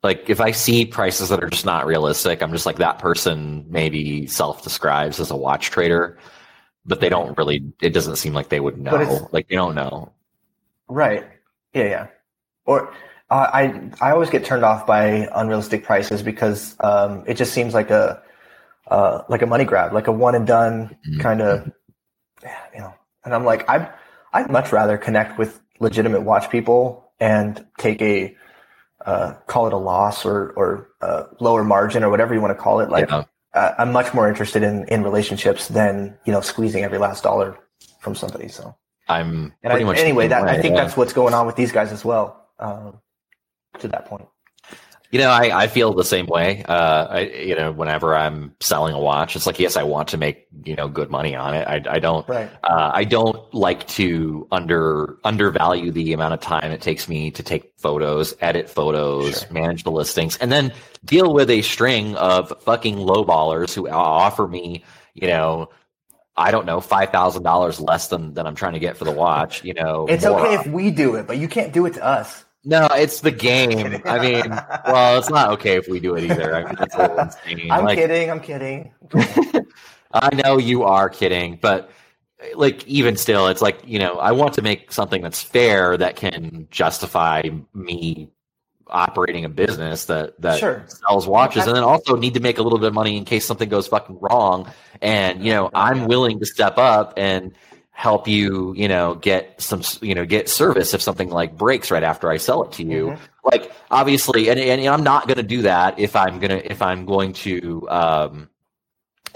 [0.03, 3.65] Like if I see prices that are just not realistic, I'm just like that person
[3.69, 6.17] maybe self describes as a watch trader,
[6.85, 7.63] but they don't really.
[7.81, 9.29] It doesn't seem like they would know.
[9.31, 10.11] Like they don't know.
[10.89, 11.25] Right.
[11.73, 12.07] Yeah, yeah.
[12.65, 12.93] Or
[13.29, 17.73] uh, I I always get turned off by unrealistic prices because um, it just seems
[17.73, 18.21] like a
[18.89, 21.21] uh, like a money grab, like a one and done Mhm.
[21.21, 21.71] kind of,
[22.73, 22.93] you know.
[23.23, 23.89] And I'm like, I'd
[24.33, 28.35] I'd much rather connect with legitimate watch people and take a
[29.05, 32.61] uh, call it a loss or or uh, lower margin or whatever you want to
[32.61, 32.89] call it.
[32.89, 33.23] Like Yeah.
[33.53, 37.57] uh, I'm much more interested in in relationships than you know squeezing every last dollar
[37.99, 38.47] from somebody.
[38.47, 38.75] So.
[39.09, 40.83] I'm And I, anyway, that I think yeah.
[40.83, 42.47] that's what's going on with these guys as well.
[42.57, 43.01] Um,
[43.79, 44.25] to that point,
[45.13, 46.63] you know I, I feel the same way.
[46.67, 50.17] Uh, I you know whenever I'm selling a watch, it's like yes, I want to
[50.17, 51.67] make you know good money on it.
[51.67, 52.49] I I don't right?
[52.63, 57.43] uh, I don't like to under undervalue the amount of time it takes me to
[57.43, 59.51] take photos, edit photos, Sure.
[59.51, 60.73] manage the listings, and then
[61.05, 64.83] deal with a string of fucking lowballers who offer me
[65.13, 65.69] you know.
[66.35, 69.11] I don't know, five thousand dollars less than, than I'm trying to get for the
[69.11, 69.63] watch.
[69.63, 72.42] You know, It's okay if we do it, but you can't do it to us.
[72.65, 74.01] No, it's the game.
[74.05, 74.49] I mean,
[74.87, 76.55] well, it's not okay if we do it either.
[76.55, 77.71] I mean, that's a little insane.
[77.71, 78.31] I'm like, kidding.
[78.31, 78.93] I'm kidding.
[80.13, 81.91] I know you are kidding, but
[82.55, 86.15] like, even still, it's like you know, I want to make something that's fair that
[86.15, 87.43] can justify
[87.73, 88.29] me
[88.87, 90.83] operating a business that that Sure.
[90.87, 93.45] sells watches, and then also need to make a little bit of money in case
[93.45, 94.71] something goes fucking wrong.
[95.01, 97.53] And you know, I'm willing to step up and
[97.95, 102.03] help you, you know, get some, you know, get service if something like breaks right
[102.03, 103.07] after I sell it to you.
[103.11, 103.19] Mhm.
[103.45, 107.05] Like obviously, and, and I'm not going to do that if I'm gonna if I'm
[107.05, 108.49] going to um,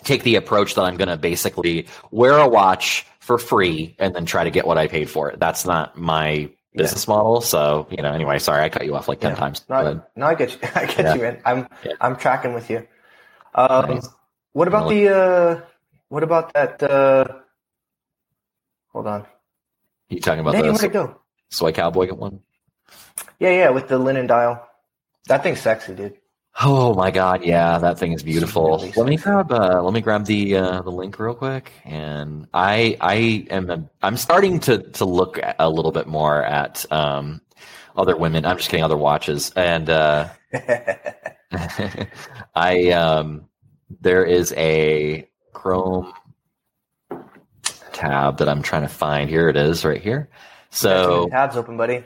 [0.04, 4.26] take the approach that I'm going to basically wear a watch for free and then
[4.26, 5.40] try to get what I paid for it.
[5.40, 7.42] That's not my business model.
[7.42, 9.36] So, you know, anyway, sorry, I cut you off like 10 Yeah.
[9.38, 9.66] times.
[9.70, 10.60] No, But, no, I get you.
[10.76, 11.14] I get Yeah.
[11.16, 11.42] you, man.
[11.46, 11.94] I'm Yeah.
[12.02, 12.88] I'm tracking with you.
[13.56, 14.08] Um, Nice.
[14.54, 15.62] What about the uh,
[16.10, 16.82] what about that?
[16.82, 17.26] Uh,
[18.98, 19.26] hold on.
[20.10, 21.22] you talking about Dang, the it go?
[21.50, 22.40] soy cowboy get one?
[23.40, 24.68] Yeah, yeah, with the linen dial.
[25.28, 26.18] That thing's sexy, dude.
[26.60, 28.78] Oh my god, yeah, that thing is beautiful.
[28.80, 32.48] really let me grab uh, let me grab the uh, the link real quick, and
[32.56, 37.40] I I am a, I'm starting to to look a little bit more at um,
[37.96, 38.48] other women.
[38.48, 40.30] I'm just kidding, other watches, and uh,
[42.56, 43.48] I um,
[44.02, 46.12] there is a Chrome
[47.98, 49.30] tab that I'm trying to find.
[49.30, 50.30] Here it is, right here.
[50.70, 52.04] So tabs open, buddy.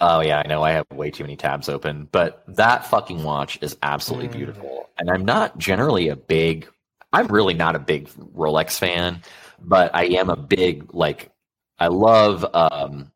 [0.00, 3.58] Oh yeah, I know I have way too many tabs open, but that fucking watch
[3.62, 4.32] is absolutely Mm.
[4.32, 4.88] beautiful.
[4.98, 6.68] And I'm not generally a big
[7.12, 9.22] I'm really not a big Rolex fan,
[9.60, 11.30] but I am a big like
[11.78, 13.10] I love um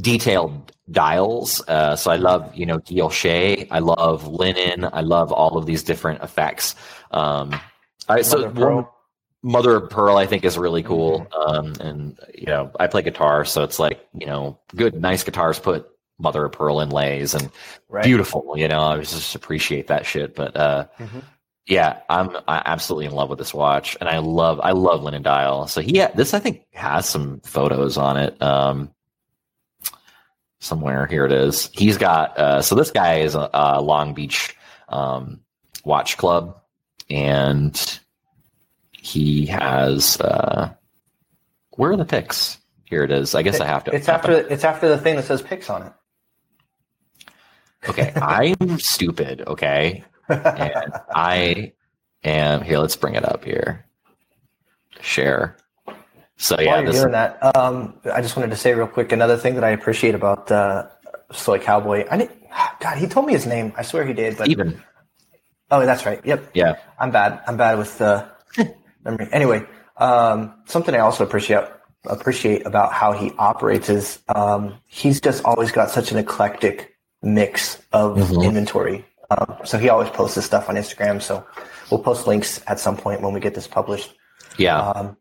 [0.00, 1.62] detailed dials.
[1.68, 5.82] Uh, so I love, you know, guilloche, I love linen, I love all of these
[5.82, 6.74] different effects.
[7.10, 7.58] Um
[8.08, 8.76] I so Mother of pearl.
[8.76, 8.86] one-
[9.42, 11.26] Mother of Pearl, I think, is really cool.
[11.46, 15.58] Um, and you know, I play guitar, so it's like you know, good, nice guitars
[15.58, 15.88] put
[16.18, 17.50] Mother of Pearl inlays and
[17.88, 18.04] Right.
[18.04, 18.54] beautiful.
[18.56, 20.34] You know, I just appreciate that shit.
[20.36, 21.24] But uh, Mhm.
[21.66, 25.22] yeah, I'm I absolutely in love with this watch, and I love I love Linen
[25.22, 25.66] Dial.
[25.66, 28.40] So he this I think has some photos on it.
[28.40, 28.90] Um,
[30.60, 31.68] somewhere here it is.
[31.72, 34.56] He's got uh, so this guy is a, a Long Beach
[34.88, 35.40] um,
[35.84, 36.60] watch club,
[37.10, 37.98] and
[39.02, 40.72] he has uh,
[41.72, 42.58] where are the picks?
[42.84, 43.34] Here it is.
[43.34, 43.92] I guess I have to.
[43.92, 45.92] It's after it's after the thing that says picks on it.
[47.88, 49.42] Okay, I'm stupid.
[49.44, 51.72] Okay, and I
[52.22, 52.78] am here.
[52.78, 53.84] Let's bring it up here.
[55.00, 55.56] Share.
[56.36, 59.36] So yeah, While you're doing that, um, I just wanted to say real quick another
[59.36, 60.86] thing that I appreciate about uh,
[61.32, 62.06] Soy Cowboy.
[62.08, 62.40] I didn't,
[62.78, 63.72] God, he told me his name.
[63.76, 64.36] I swear he did.
[64.36, 64.80] But even
[65.72, 66.24] oh, that's right.
[66.24, 66.50] Yep.
[66.54, 66.76] yeah.
[67.00, 67.40] I'm bad.
[67.48, 68.28] I'm bad with uh,
[69.04, 69.28] memory.
[69.32, 69.64] Anyway,
[69.96, 71.64] um, something I also appreciate
[72.06, 77.80] appreciate about how he operates is um, he's just always got such an eclectic mix
[77.92, 78.44] of Mhm.
[78.44, 79.04] inventory.
[79.30, 81.22] Um, so he always posts his stuff on Instagram.
[81.22, 81.46] So
[81.90, 84.12] we'll post links at some point when we get this published.
[84.58, 85.16] Yeah, Um,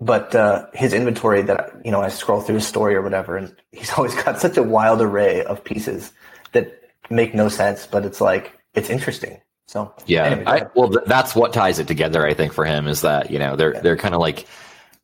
[0.00, 3.54] but uh, his inventory that you know I scroll through his story or whatever, and
[3.72, 6.10] he's always got such a wild array of pieces
[6.52, 6.72] that
[7.10, 9.40] make no sense, but it's like it's interesting.
[9.66, 10.24] So yeah.
[10.24, 12.26] anyway, I, well, th- that's what ties it together.
[12.26, 14.46] I think for him is that you know they're they're kind of like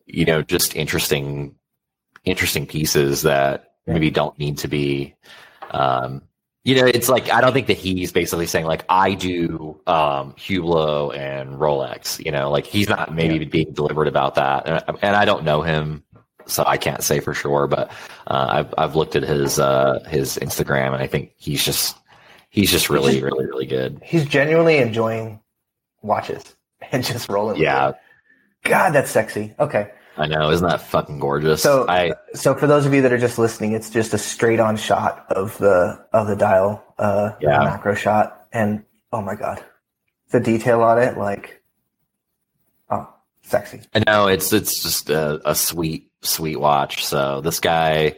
[0.07, 1.55] you know just interesting
[2.25, 5.15] interesting pieces that maybe don't need to be.
[5.71, 6.23] Um,
[6.63, 10.35] you know, it's like I don't think that he's basically saying like I do um,
[10.35, 12.23] Hublot and Rolex.
[12.25, 15.63] You know, like he's not maybe being deliberate about that, and, and I don't know
[15.63, 16.05] him,
[16.47, 17.67] so I can't say for sure.
[17.67, 17.91] But
[18.27, 21.97] uh, I've I've looked at his uh, his Instagram, and I think he's just
[22.51, 24.01] he's just really really really good.
[24.05, 25.41] he's genuinely enjoying
[26.03, 26.55] watches
[26.93, 27.61] and just rolling.
[27.61, 27.93] Yeah.
[28.65, 29.55] God, that's sexy.
[29.59, 31.63] Okay, I know, isn't that fucking gorgeous?
[31.63, 34.61] So- I so for those of you that are just listening, it's just a straight
[34.61, 37.59] on shot of the of the dial, uh, Yeah.
[37.61, 39.65] macro shot, and oh my god,
[40.31, 41.63] the detail on it, like,
[42.91, 43.09] oh,
[43.43, 43.81] sexy.
[43.95, 47.05] I know it's it's just a, a sweet sweet watch.
[47.07, 48.17] So this guy,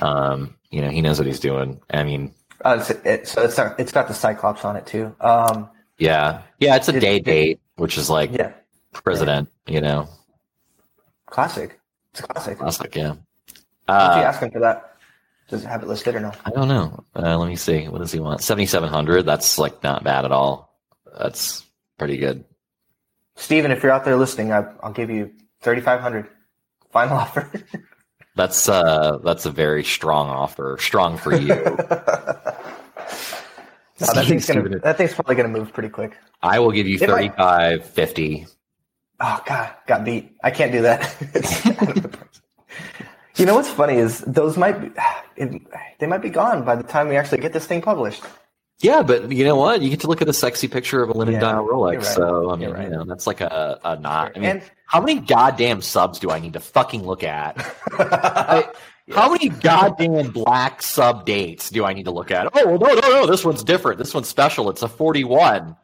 [0.00, 1.80] um, you know, he knows what he's doing.
[1.90, 2.34] I mean,
[2.66, 5.14] Uh, it's, it, so it's it's got the Cyclops on it too.
[5.20, 8.52] Um, yeah, yeah, it's a Did- day did- date, which is like yeah,
[8.92, 9.48] president.
[9.66, 10.08] You know,
[11.26, 11.78] classic.
[12.12, 12.58] It's a classic.
[12.58, 12.96] classic.
[12.96, 13.08] Yeah.
[13.08, 13.18] What's
[14.16, 14.96] he Uh, asking for that?
[15.48, 16.32] Does it have it listed or no?
[16.44, 17.04] I don't know.
[17.14, 17.86] Uh, let me see.
[17.88, 18.40] What does he want?
[18.42, 19.22] Seventy seven hundred.
[19.26, 20.74] That's like not bad at all.
[21.18, 21.64] That's
[21.98, 22.44] pretty good.
[23.36, 26.26] Steven, if you're out there listening, I, I'll give you thirty five hundred.
[26.90, 27.48] Final offer.
[28.34, 30.76] That's uh that's a very strong offer.
[30.80, 31.54] Strong for you.
[34.00, 34.78] No, that thing's gonna.
[34.80, 36.16] That thing's probably gonna move pretty quick.
[36.42, 38.46] I will give you If I- 35, 50.
[39.20, 40.36] Oh God, got beat.
[40.44, 41.00] I can't do that.
[43.36, 44.90] you know what's funny is those might be,
[45.36, 45.62] it,
[45.98, 48.22] they might be gone by the time we actually get this thing published.
[48.80, 49.80] Yeah, but you know what?
[49.80, 51.96] You get to look at a sexy picture of a linen Yeah, dial Rolex.
[51.96, 52.04] right.
[52.04, 52.84] So I mean, right.
[52.84, 54.32] you know, that's like a, a not.
[54.36, 57.56] I mean, And- how many goddamn subs do I need to fucking look at?
[57.92, 58.68] I-
[59.12, 62.48] How many goddamn black sub dates do I need to look at?
[62.52, 63.26] Oh well, no, no, no.
[63.26, 63.98] This one's different.
[63.98, 64.68] This one's special.
[64.70, 65.76] It's a forty-one.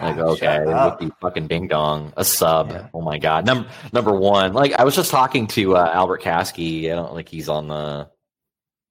[0.00, 2.70] Like okay, with the fucking ding dong, a sub.
[2.70, 2.88] Yeah.
[2.94, 4.54] Oh my god, number number one.
[4.54, 6.90] Like I was just talking to uh, Albert Kasky.
[6.90, 8.08] I don't think he's on the.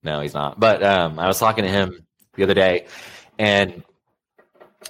[0.03, 0.59] No, he's not.
[0.59, 2.05] But um, I was talking to him
[2.36, 2.86] the other day,
[3.39, 3.84] and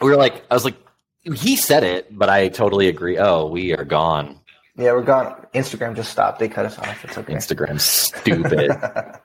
[0.01, 0.75] we were like, I was like,
[1.23, 3.17] he said it, but I totally agree.
[3.17, 4.40] Oh, we are gone.
[4.77, 5.45] Yeah, we're gone.
[5.53, 6.39] Instagram just stopped.
[6.39, 7.03] They cut us off.
[7.03, 7.33] It's okay.
[7.33, 8.71] Instagram's stupid.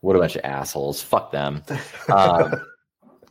[0.00, 1.02] what a bunch of assholes.
[1.02, 1.62] Fuck them.
[2.08, 2.60] Um, God,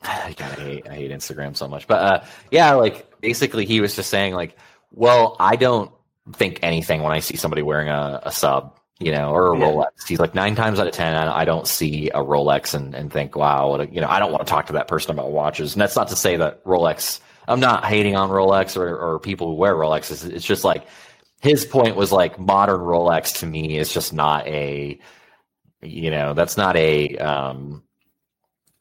[0.03, 1.88] I hate, I hate Instagram so much.
[1.88, 4.56] But uh, yeah, like basically, he was just saying like,
[4.91, 5.91] well, I don't
[6.34, 9.66] think anything when I see somebody wearing a, a sub, you know, or a Yeah.
[9.66, 10.08] Rolex.
[10.08, 13.12] He's like nine times out of ten, I, I don't see a Rolex and, and
[13.12, 15.32] think, wow, what a, you know, I don't want to talk to that person about
[15.32, 15.74] watches.
[15.74, 17.20] And that's not to say that Rolex.
[17.48, 20.30] I'm not hating on Rolex or, or people who wear Rolexes.
[20.30, 20.88] It's just like
[21.41, 25.00] his point was like modern Rolex to me is just not a,
[25.82, 27.84] you know, that's not a, um,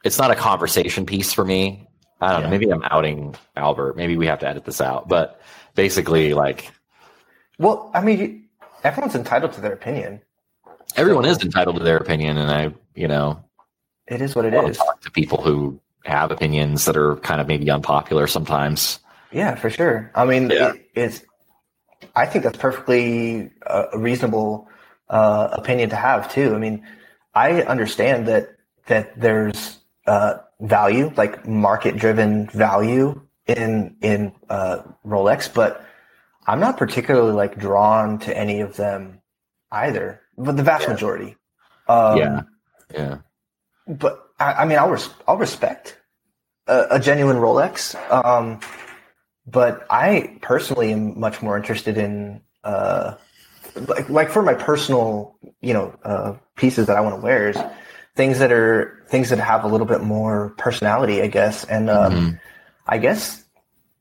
[0.04, 1.88] it's not a conversation piece for me.
[2.20, 2.50] I don't know.
[2.50, 3.96] Maybe I'm outing Albert.
[3.96, 5.08] Maybe we have to edit this out.
[5.08, 5.40] But
[5.74, 6.70] basically, like
[7.58, 8.48] well, I mean,
[8.82, 10.20] everyone's entitled to their opinion.
[10.96, 13.44] everyone is entitled to their opinion, and I, you know,
[14.06, 14.76] It is what it is.
[14.78, 19.00] talk to people who have opinions that are kind of maybe unpopular sometimes.
[19.32, 20.10] Yeah, for sure.
[20.14, 20.72] I mean, Yeah.
[20.72, 21.22] it, it's.
[22.14, 24.68] I think that's perfectly uh, a reasonable
[25.08, 26.54] uh, opinion to have too.
[26.54, 26.86] I mean,
[27.34, 28.50] I understand that
[28.86, 35.84] that there's uh, value, like market-driven value in in uh, Rolex, but
[36.46, 39.20] I'm not particularly like drawn to any of them
[39.72, 40.20] either.
[40.36, 40.92] But the vast Yeah.
[40.92, 41.36] majority.
[41.88, 42.42] Um, Yeah.
[42.92, 43.16] Yeah.
[43.88, 45.98] but I, I mean, I'll res- I'll respect
[46.66, 47.94] a, a genuine Rolex.
[48.10, 48.60] Um,
[49.46, 53.14] but I personally am much more interested in uh,
[53.88, 57.58] like like for my personal you know uh, pieces that I want to wear is
[58.16, 61.64] things that are things that have a little bit more personality, I guess.
[61.64, 62.40] And um, Mhm.
[62.86, 63.44] I guess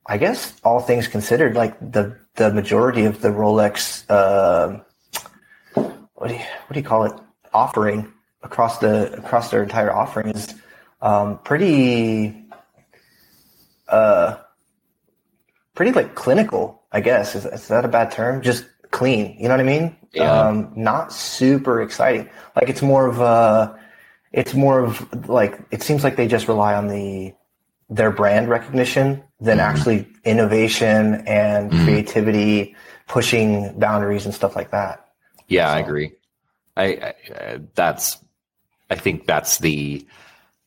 [0.06, 4.04] I guess all things considered, like the the majority of the Rolex.
[4.08, 4.80] Uh,
[6.14, 7.12] what do you what do you call it?
[7.52, 8.12] Offering
[8.44, 10.54] across the across their entire offering is
[11.02, 12.44] um, pretty
[13.88, 14.36] uh
[15.74, 19.50] pretty like clinical i guess is, is that a bad term just clean you know
[19.54, 20.30] what i mean Yeah.
[20.48, 23.78] um not super exciting like it's more of a
[24.32, 27.34] it's more of like it seems like they just rely on the
[27.90, 29.62] their brand recognition than Mhm.
[29.62, 31.84] actually innovation and Mhm.
[31.84, 32.74] creativity
[33.06, 35.06] pushing boundaries and stuff like that
[35.48, 36.12] Yeah, I agree.
[36.76, 38.16] I, I uh, that's
[38.90, 40.06] I think that's the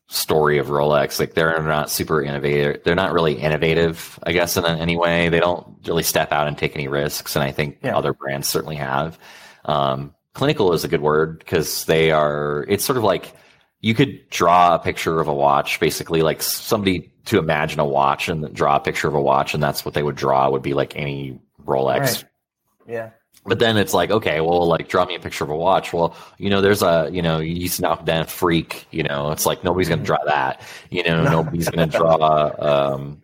[0.08, 1.20] story of Rolex.
[1.20, 2.82] Like they're not super innovative.
[2.84, 5.30] They're not really innovative, I guess, in any way.
[5.30, 7.98] They don't really step out and take any risks, and I think Yeah.
[7.98, 9.20] other brands certainly have.
[9.66, 12.66] Um, clinical is a good word because they are.
[12.70, 13.34] It's sort of like
[13.82, 18.30] you could draw a picture of a watch, basically like somebody to imagine a watch
[18.30, 20.50] and draw a picture of a watch, and that's what they would draw.
[20.50, 22.26] Would be like any Rolex Right.
[22.88, 23.10] yeah
[23.46, 25.94] but then it's like, okay, well, like draw me a picture of a watch.
[25.94, 29.64] Well, you know, there's a, you know, you knock down freak, you know, it's like
[29.64, 33.22] nobody's going to draw that, you know, nobody's going to draw, um,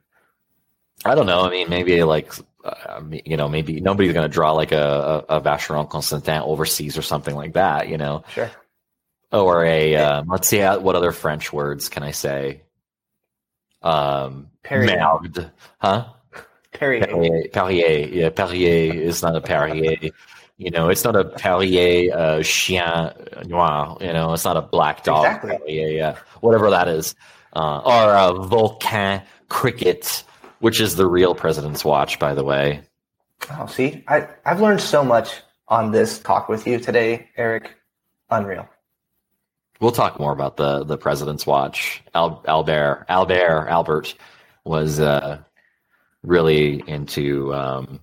[1.04, 1.42] I don't know.
[1.42, 2.34] I mean, maybe like,
[2.64, 6.98] uh, you know, maybe nobody's going to draw like a, a, a Vacheron Constantin overseas
[6.98, 8.50] or something like that, you know, sure.
[9.34, 12.62] Or a, um, let's see, uh, what other French words can I say?
[13.82, 16.06] Um, merde, huh?
[16.74, 17.06] Perrier.
[17.06, 20.12] Perrier, Perrier, yeah, Perrier is not a Perrier.
[20.58, 23.12] You know, it's not a Perrier uh, chien
[23.46, 23.98] noir.
[24.02, 25.26] You know, it's not a black dog.
[25.26, 25.58] Exactly.
[25.58, 27.16] Perrier, yeah, whatever that is,
[27.56, 30.24] uh, or a Vulcain Cricket,
[30.60, 32.82] which is the real president's watch, by the way.
[33.52, 37.76] Oh, see, I, I've learned so much on this talk with you today, Eric.
[38.30, 38.68] Unreal.
[39.80, 42.02] We'll talk more about the the president's watch.
[42.16, 44.16] Al, Albert, Albert, Albert
[44.64, 45.40] was uh,
[46.24, 48.00] really into um,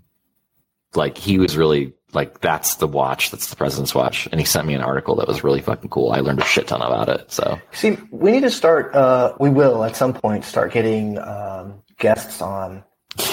[0.94, 4.66] like he was really like that's the watch, that's the president's watch, and he sent
[4.66, 6.12] me an article that was really fucking cool.
[6.12, 7.30] I learned a shit ton about it.
[7.30, 8.94] So See, we need to start.
[8.94, 12.82] Uh, we will at some point start getting um, guests on.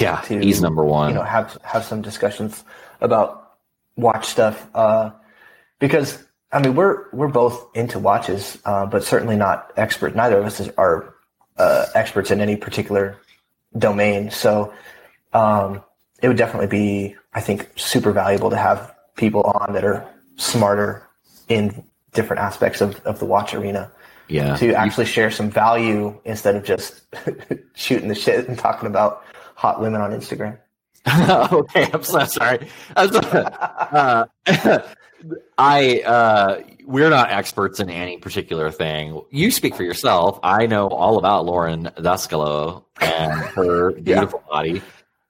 [0.00, 1.10] yeah, To, he's number one.
[1.10, 2.64] You know, have have some discussions
[3.00, 3.52] about
[3.96, 4.68] watch stuff.
[4.74, 5.10] Uh,
[5.80, 6.22] because
[6.52, 10.14] I mean, we're we're both into watches, uh, but certainly not expert.
[10.14, 11.14] Neither of us is, are
[11.56, 13.18] uh, experts in any particular
[13.78, 14.30] domain.
[14.30, 14.72] So
[15.32, 15.82] um,
[16.22, 21.06] it would definitely be, I think, super valuable to have people on that are smarter
[21.48, 23.90] in different aspects of, of the watch arena
[24.28, 27.02] yeah, to actually share some value instead of just
[27.74, 29.24] shooting the shit and talking about
[29.54, 30.58] hot women on Instagram.
[31.52, 32.68] okay, I'm so sorry.
[32.96, 34.26] I'm so- uh,
[35.56, 39.20] I uh, we're not experts in any particular thing.
[39.30, 40.38] You speak for yourself.
[40.42, 44.82] I know all about Lauren Dascalo and her beautiful body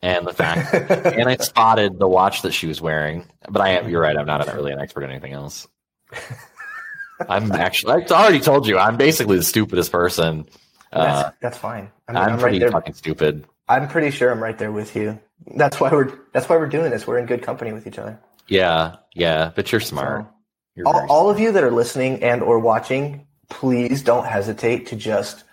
[0.02, 0.72] and the fact.
[1.06, 3.26] and I spotted the watch that she was wearing.
[3.48, 3.88] But I am.
[3.88, 4.16] You're right.
[4.16, 5.66] I'm not really an expert in anything else.
[7.28, 8.04] I'm actually.
[8.04, 8.78] I already told you.
[8.78, 10.48] I'm basically the stupidest person.
[10.92, 11.90] Uh, That's, that's fine.
[12.08, 13.44] I mean, I'm, pretty right fucking stupid.
[13.68, 15.18] I'm pretty sure I'm right there with you.
[15.54, 17.06] That's why we're that's why we're doing this.
[17.06, 18.18] We're in good company with each other.
[18.48, 20.24] Yeah, yeah, but you're smart.
[20.24, 20.30] So,
[20.76, 24.86] You're all, very all of you that are listening and or watching, please don't hesitate
[24.88, 25.44] to just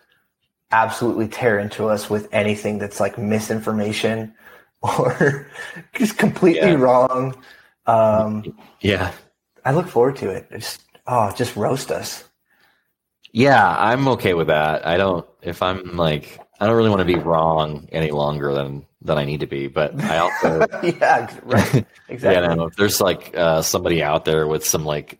[0.71, 4.33] absolutely tear into us with anything that's like misinformation
[4.81, 5.47] or
[5.93, 6.75] just completely Yeah.
[6.75, 7.35] wrong.
[7.85, 8.43] Um,
[8.81, 9.11] Yeah.
[9.63, 10.49] I look forward to it.
[10.51, 12.23] Just oh, just roast us.
[13.31, 14.85] Yeah, I'm okay with that.
[14.85, 18.85] I don't if I'm like I don't really want to be wrong any longer than
[19.01, 21.85] than I need to be, but I also yeah, right.
[22.09, 22.43] Exactly.
[22.43, 25.19] yeah, no, if there's like uh, somebody out there with some like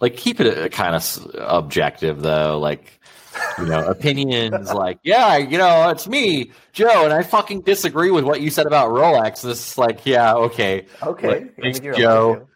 [0.00, 3.00] like keep it a kind of objective though, like
[3.58, 8.24] you know, opinions like, yeah, you know, it's me, Joe, and I fucking disagree with
[8.24, 9.42] what you said about Rolex.
[9.42, 10.86] This is like, yeah, okay.
[11.02, 11.28] Okay.
[11.28, 12.46] Like, I mean, thanks, Joe.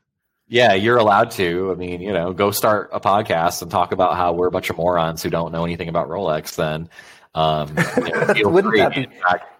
[0.47, 1.73] Yeah, you're allowed to.
[1.73, 4.69] I mean, you know, go start a podcast and talk about how we're a bunch
[4.69, 6.57] of morons who don't know anything about Rolex.
[6.57, 6.89] Then,
[7.35, 9.09] um, you know, Wouldn't that be-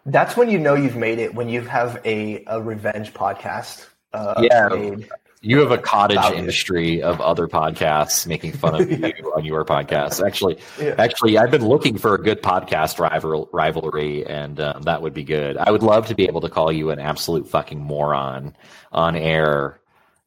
[0.07, 3.87] That's when you know you've made it when you have a, a revenge podcast.
[4.13, 4.69] Uh, Yeah.
[4.69, 5.09] made.
[5.43, 6.39] you have a cottage it.
[6.39, 9.09] industry of other podcasts making fun of Yeah.
[9.19, 10.25] you on your podcast.
[10.25, 10.95] Actually, Yeah.
[10.99, 15.25] actually, I've been looking for a good podcast rival rivalry, and um, that would be
[15.25, 15.57] good.
[15.57, 18.55] I would love to be able to call you an absolute fucking moron
[18.93, 19.81] on air.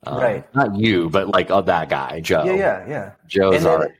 [0.05, 0.55] Um, Right.
[0.55, 2.43] Not you, but like oh, that guy, Joe.
[2.43, 3.11] Yeah, yeah, yeah.
[3.27, 3.93] Joe's And then- already.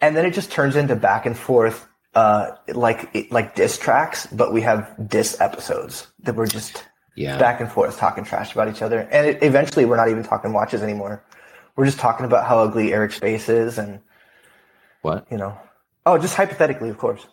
[0.00, 4.52] and then it just turns into back and forth uh like like diss tracks but
[4.52, 6.82] we have diss episodes that we're just
[7.14, 7.38] Yeah.
[7.38, 10.52] back and forth talking trash about each other and it, eventually we're not even talking
[10.52, 11.22] watches anymore
[11.76, 14.00] we're just talking about how ugly eric's face is and
[15.02, 15.26] what?
[15.30, 15.56] you know
[16.06, 17.26] oh just hypothetically of course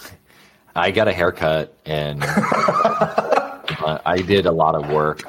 [0.76, 5.22] I got a haircut and uh, I did a lot of work.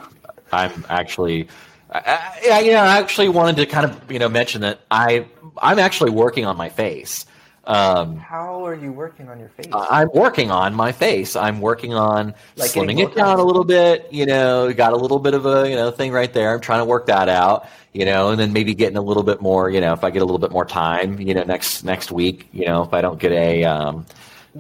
[0.51, 1.47] I'm actually,
[1.91, 5.25] I, I, you know, I actually wanted to kind of, you know, mention that I,
[5.57, 7.25] I'm actually working on my face.
[7.69, 11.35] Um, how are you working on your face I'm working on my face.
[11.35, 14.11] I'm working on Like slimming it down a little bit.
[14.11, 16.55] You know, got a little bit of a you know thing right there.
[16.55, 17.67] I'm trying to work that out.
[17.93, 19.69] You know, and then maybe getting a little bit more.
[19.69, 21.21] You know, if I get a little bit more time.
[21.21, 22.49] You know, next next week.
[22.53, 23.63] You know, if I don't get a.
[23.65, 24.05] Um,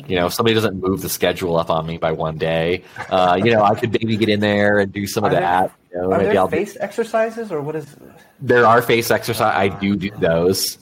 [0.07, 3.39] you know, if somebody doesn't move the schedule up on me by one day, uh,
[3.43, 5.71] you know, I could maybe get in there and do some of that.
[5.91, 7.87] You know, are maybe there I'll face exercises or what is
[8.39, 9.55] there are face exercise.
[9.55, 10.77] I do do those.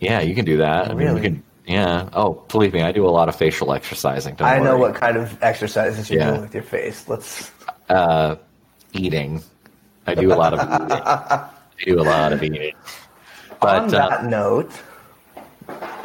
[0.00, 0.90] Yeah, you can do that.
[0.90, 1.16] I mean, Really?
[1.16, 1.42] you can.
[1.66, 2.08] Yeah.
[2.12, 4.34] Oh, believe me, I do a lot of facial exercising.
[4.34, 4.90] Don't i know worry.
[4.90, 6.30] what kind of exercises you're Yeah.
[6.30, 7.50] doing with your face let's
[7.88, 8.36] uh,
[8.92, 9.42] eating.
[10.06, 10.92] I do a lot of eating.
[11.06, 11.48] I
[11.84, 12.74] do a lot of eating.
[12.74, 14.72] on But uh, that note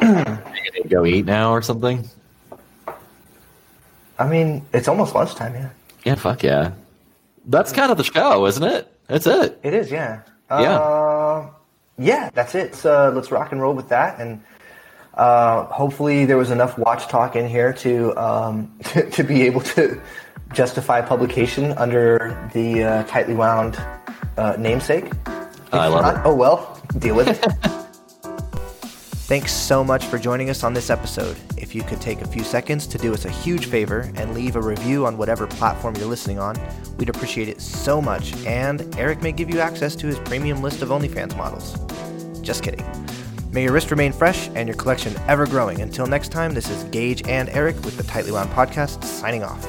[0.02, 2.08] you go eat now or something?
[4.20, 5.70] i mean it's almost lunchtime yeah
[6.04, 6.72] Yeah, fuck yeah.
[7.46, 8.92] That's kind of the show, isn't it?
[9.06, 9.58] That's it.
[9.62, 10.20] It is, yeah.
[10.50, 10.76] Yeah.
[10.78, 11.50] Uh,
[11.98, 12.74] yeah, that's it.
[12.74, 14.42] So let's rock and roll with that, and
[15.18, 19.60] uh, hopefully there was enough watch talk in here to um, to, to be able
[19.60, 20.00] to
[20.52, 23.76] justify publication under the uh, tightly wound
[24.36, 25.06] uh, namesake.
[25.06, 26.22] If I love not, it.
[26.24, 27.38] Oh well, deal with it.
[29.28, 31.36] Thanks so much for joining us on this episode.
[31.58, 34.56] If you could take a few seconds to do us a huge favor and leave
[34.56, 36.56] a review on whatever platform you're listening on,
[36.96, 38.34] we'd appreciate it so much.
[38.46, 41.76] And Eric may give you access to his premium list of OnlyFans models.
[42.40, 42.82] Just kidding.
[43.58, 45.80] May your wrist remain fresh and your collection ever growing.
[45.80, 49.66] Until next time, this is Gage and Eric with the Tightly Wound Podcast signing off.